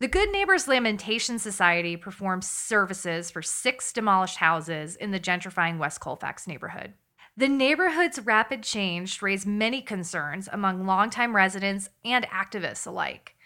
The 0.00 0.08
Good 0.08 0.32
Neighbors 0.32 0.66
Lamentation 0.66 1.38
Society 1.38 1.96
performs 1.96 2.50
services 2.50 3.30
for 3.30 3.42
six 3.42 3.92
demolished 3.92 4.38
houses 4.38 4.96
in 4.96 5.12
the 5.12 5.20
gentrifying 5.20 5.78
West 5.78 6.00
Colfax 6.00 6.48
neighborhood. 6.48 6.94
The 7.36 7.46
neighborhood's 7.46 8.18
rapid 8.18 8.64
change 8.64 9.22
raised 9.22 9.46
many 9.46 9.80
concerns 9.80 10.48
among 10.52 10.84
longtime 10.84 11.36
residents 11.36 11.90
and 12.04 12.26
activists 12.26 12.88
alike. 12.88 13.36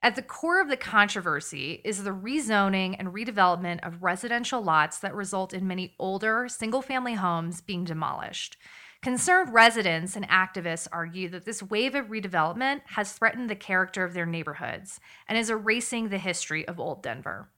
At 0.00 0.14
the 0.14 0.22
core 0.22 0.60
of 0.60 0.68
the 0.68 0.76
controversy 0.76 1.82
is 1.84 2.04
the 2.04 2.10
rezoning 2.10 2.94
and 2.96 3.08
redevelopment 3.08 3.84
of 3.84 4.04
residential 4.04 4.62
lots 4.62 4.98
that 4.98 5.14
result 5.14 5.52
in 5.52 5.66
many 5.66 5.96
older, 5.98 6.46
single 6.48 6.82
family 6.82 7.14
homes 7.14 7.60
being 7.60 7.82
demolished. 7.82 8.56
Concerned 9.02 9.54
residents 9.54 10.14
and 10.14 10.28
activists 10.28 10.86
argue 10.92 11.26
that 11.30 11.46
this 11.46 11.62
wave 11.62 11.94
of 11.94 12.08
redevelopment 12.08 12.82
has 12.84 13.12
threatened 13.12 13.48
the 13.48 13.54
character 13.54 14.04
of 14.04 14.12
their 14.12 14.26
neighborhoods 14.26 15.00
and 15.26 15.38
is 15.38 15.48
erasing 15.48 16.10
the 16.10 16.18
history 16.18 16.68
of 16.68 16.78
Old 16.78 17.02
Denver. 17.02 17.48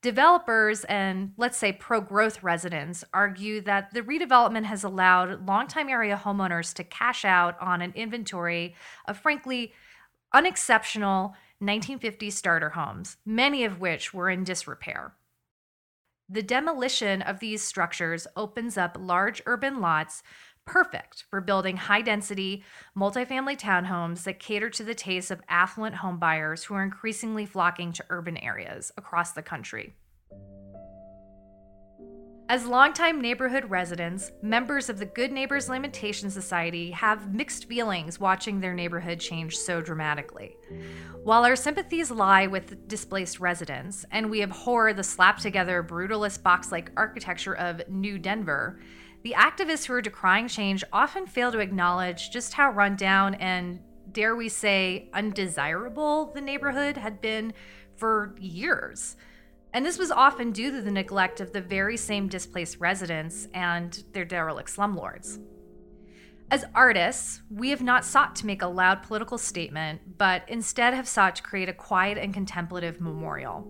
Developers 0.00 0.82
and, 0.86 1.34
let's 1.36 1.56
say, 1.56 1.72
pro 1.72 2.00
growth 2.00 2.42
residents 2.42 3.04
argue 3.14 3.60
that 3.60 3.94
the 3.94 4.02
redevelopment 4.02 4.64
has 4.64 4.82
allowed 4.82 5.46
longtime 5.46 5.88
area 5.88 6.20
homeowners 6.20 6.74
to 6.74 6.82
cash 6.82 7.24
out 7.24 7.56
on 7.60 7.80
an 7.80 7.92
inventory 7.94 8.74
of, 9.06 9.16
frankly, 9.16 9.72
unexceptional 10.34 11.36
1950s 11.62 12.32
starter 12.32 12.70
homes, 12.70 13.18
many 13.24 13.62
of 13.64 13.78
which 13.78 14.12
were 14.12 14.28
in 14.28 14.42
disrepair. 14.42 15.14
The 16.28 16.42
demolition 16.42 17.20
of 17.20 17.40
these 17.40 17.62
structures 17.62 18.26
opens 18.36 18.76
up 18.78 18.96
large 18.98 19.42
urban 19.44 19.80
lots 19.80 20.22
perfect 20.64 21.24
for 21.30 21.40
building 21.40 21.76
high 21.76 22.02
density, 22.02 22.64
multifamily 22.96 23.58
townhomes 23.58 24.24
that 24.24 24.38
cater 24.38 24.70
to 24.70 24.84
the 24.84 24.94
tastes 24.94 25.30
of 25.30 25.42
affluent 25.48 25.96
homebuyers 25.96 26.64
who 26.64 26.74
are 26.74 26.82
increasingly 26.82 27.46
flocking 27.46 27.92
to 27.92 28.04
urban 28.10 28.36
areas 28.38 28.92
across 28.96 29.32
the 29.32 29.42
country. 29.42 29.94
As 32.48 32.66
longtime 32.66 33.18
neighborhood 33.18 33.70
residents, 33.70 34.30
members 34.42 34.90
of 34.90 34.98
the 34.98 35.06
Good 35.06 35.32
Neighbors 35.32 35.70
Lamentation 35.70 36.28
Society 36.28 36.90
have 36.90 37.32
mixed 37.32 37.66
feelings 37.66 38.20
watching 38.20 38.60
their 38.60 38.74
neighborhood 38.74 39.20
change 39.20 39.56
so 39.56 39.80
dramatically. 39.80 40.54
While 41.22 41.46
our 41.46 41.56
sympathies 41.56 42.10
lie 42.10 42.48
with 42.48 42.88
displaced 42.88 43.40
residents, 43.40 44.04
and 44.10 44.28
we 44.28 44.42
abhor 44.42 44.92
the 44.92 45.02
slap 45.02 45.38
together, 45.38 45.82
brutalist 45.82 46.42
box 46.42 46.70
like 46.70 46.90
architecture 46.94 47.56
of 47.56 47.88
New 47.88 48.18
Denver, 48.18 48.80
the 49.22 49.34
activists 49.36 49.86
who 49.86 49.94
are 49.94 50.02
decrying 50.02 50.48
change 50.48 50.82
often 50.92 51.26
fail 51.26 51.52
to 51.52 51.60
acknowledge 51.60 52.30
just 52.30 52.54
how 52.54 52.70
rundown 52.70 53.34
and, 53.34 53.80
dare 54.10 54.34
we 54.34 54.48
say, 54.48 55.08
undesirable 55.14 56.32
the 56.34 56.40
neighborhood 56.40 56.96
had 56.96 57.20
been 57.20 57.52
for 57.96 58.34
years. 58.40 59.16
And 59.72 59.86
this 59.86 59.98
was 59.98 60.10
often 60.10 60.52
due 60.52 60.70
to 60.72 60.82
the 60.82 60.90
neglect 60.90 61.40
of 61.40 61.52
the 61.52 61.60
very 61.60 61.96
same 61.96 62.28
displaced 62.28 62.78
residents 62.80 63.48
and 63.54 64.02
their 64.12 64.24
derelict 64.24 64.74
slumlords. 64.74 65.38
As 66.50 66.66
artists, 66.74 67.40
we 67.48 67.70
have 67.70 67.80
not 67.80 68.04
sought 68.04 68.36
to 68.36 68.46
make 68.46 68.60
a 68.60 68.66
loud 68.66 69.02
political 69.02 69.38
statement, 69.38 70.18
but 70.18 70.42
instead 70.48 70.92
have 70.92 71.08
sought 71.08 71.36
to 71.36 71.42
create 71.42 71.70
a 71.70 71.72
quiet 71.72 72.18
and 72.18 72.34
contemplative 72.34 73.00
memorial. 73.00 73.66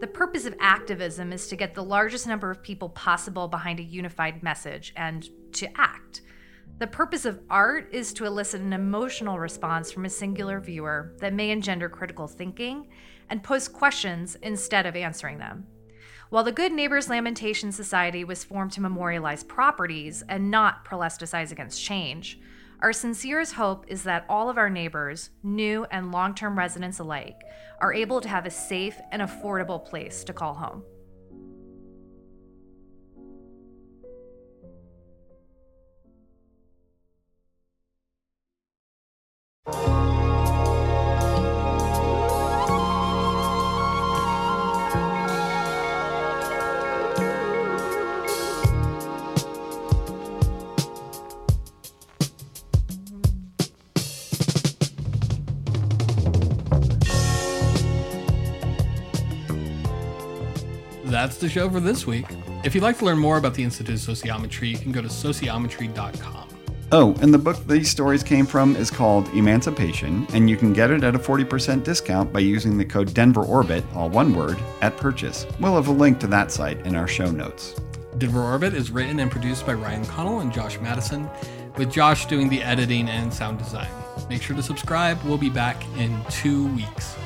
The 0.00 0.06
purpose 0.06 0.46
of 0.46 0.54
activism 0.60 1.32
is 1.32 1.48
to 1.48 1.56
get 1.56 1.74
the 1.74 1.82
largest 1.82 2.26
number 2.26 2.50
of 2.50 2.62
people 2.62 2.88
possible 2.90 3.48
behind 3.48 3.80
a 3.80 3.84
unified 3.84 4.42
message 4.42 4.92
and 4.96 5.28
to 5.52 5.68
act. 5.78 6.22
The 6.78 6.86
purpose 6.86 7.24
of 7.24 7.40
art 7.48 7.88
is 7.92 8.12
to 8.14 8.26
elicit 8.26 8.60
an 8.60 8.74
emotional 8.74 9.38
response 9.38 9.90
from 9.90 10.04
a 10.04 10.10
singular 10.10 10.60
viewer 10.60 11.14
that 11.20 11.32
may 11.32 11.50
engender 11.50 11.88
critical 11.88 12.28
thinking 12.28 12.88
and 13.30 13.42
pose 13.42 13.66
questions 13.66 14.36
instead 14.42 14.84
of 14.84 14.94
answering 14.94 15.38
them. 15.38 15.66
While 16.28 16.44
the 16.44 16.52
Good 16.52 16.72
Neighbors 16.72 17.08
Lamentation 17.08 17.72
Society 17.72 18.24
was 18.24 18.44
formed 18.44 18.72
to 18.72 18.80
memorialize 18.80 19.44
properties 19.44 20.22
and 20.28 20.50
not 20.50 20.84
prolesticize 20.84 21.52
against 21.52 21.82
change, 21.82 22.40
our 22.80 22.92
sincerest 22.92 23.54
hope 23.54 23.86
is 23.88 24.02
that 24.02 24.26
all 24.28 24.50
of 24.50 24.58
our 24.58 24.68
neighbors, 24.68 25.30
new 25.42 25.86
and 25.90 26.12
long 26.12 26.34
term 26.34 26.58
residents 26.58 26.98
alike, 26.98 27.42
are 27.80 27.94
able 27.94 28.20
to 28.20 28.28
have 28.28 28.46
a 28.46 28.50
safe 28.50 28.98
and 29.12 29.22
affordable 29.22 29.84
place 29.84 30.24
to 30.24 30.32
call 30.32 30.54
home. 30.54 30.82
That's 61.26 61.38
the 61.38 61.48
show 61.48 61.68
for 61.68 61.80
this 61.80 62.06
week. 62.06 62.24
If 62.62 62.72
you'd 62.72 62.84
like 62.84 62.98
to 62.98 63.04
learn 63.04 63.18
more 63.18 63.36
about 63.36 63.52
the 63.52 63.64
Institute 63.64 63.96
of 63.96 64.16
Sociometry, 64.16 64.70
you 64.70 64.78
can 64.78 64.92
go 64.92 65.02
to 65.02 65.08
sociometry.com. 65.08 66.48
Oh, 66.92 67.16
and 67.20 67.34
the 67.34 67.38
book 67.38 67.66
these 67.66 67.90
stories 67.90 68.22
came 68.22 68.46
from 68.46 68.76
is 68.76 68.92
called 68.92 69.26
Emancipation, 69.34 70.24
and 70.34 70.48
you 70.48 70.56
can 70.56 70.72
get 70.72 70.92
it 70.92 71.02
at 71.02 71.16
a 71.16 71.18
40% 71.18 71.82
discount 71.82 72.32
by 72.32 72.38
using 72.38 72.78
the 72.78 72.84
code 72.84 73.10
DenverOrbit, 73.10 73.82
all 73.96 74.08
one 74.08 74.36
word, 74.36 74.56
at 74.82 74.96
purchase. 74.98 75.48
We'll 75.58 75.74
have 75.74 75.88
a 75.88 75.92
link 75.92 76.20
to 76.20 76.28
that 76.28 76.52
site 76.52 76.78
in 76.86 76.94
our 76.94 77.08
show 77.08 77.28
notes. 77.28 77.74
Denver 78.18 78.42
Orbit 78.42 78.72
is 78.72 78.92
written 78.92 79.18
and 79.18 79.28
produced 79.28 79.66
by 79.66 79.74
Ryan 79.74 80.06
Connell 80.06 80.38
and 80.38 80.52
Josh 80.52 80.78
Madison, 80.78 81.28
with 81.76 81.90
Josh 81.90 82.26
doing 82.26 82.48
the 82.48 82.62
editing 82.62 83.08
and 83.08 83.34
sound 83.34 83.58
design. 83.58 83.90
Make 84.30 84.42
sure 84.42 84.54
to 84.54 84.62
subscribe. 84.62 85.20
We'll 85.24 85.38
be 85.38 85.50
back 85.50 85.84
in 85.98 86.20
two 86.30 86.68
weeks. 86.68 87.16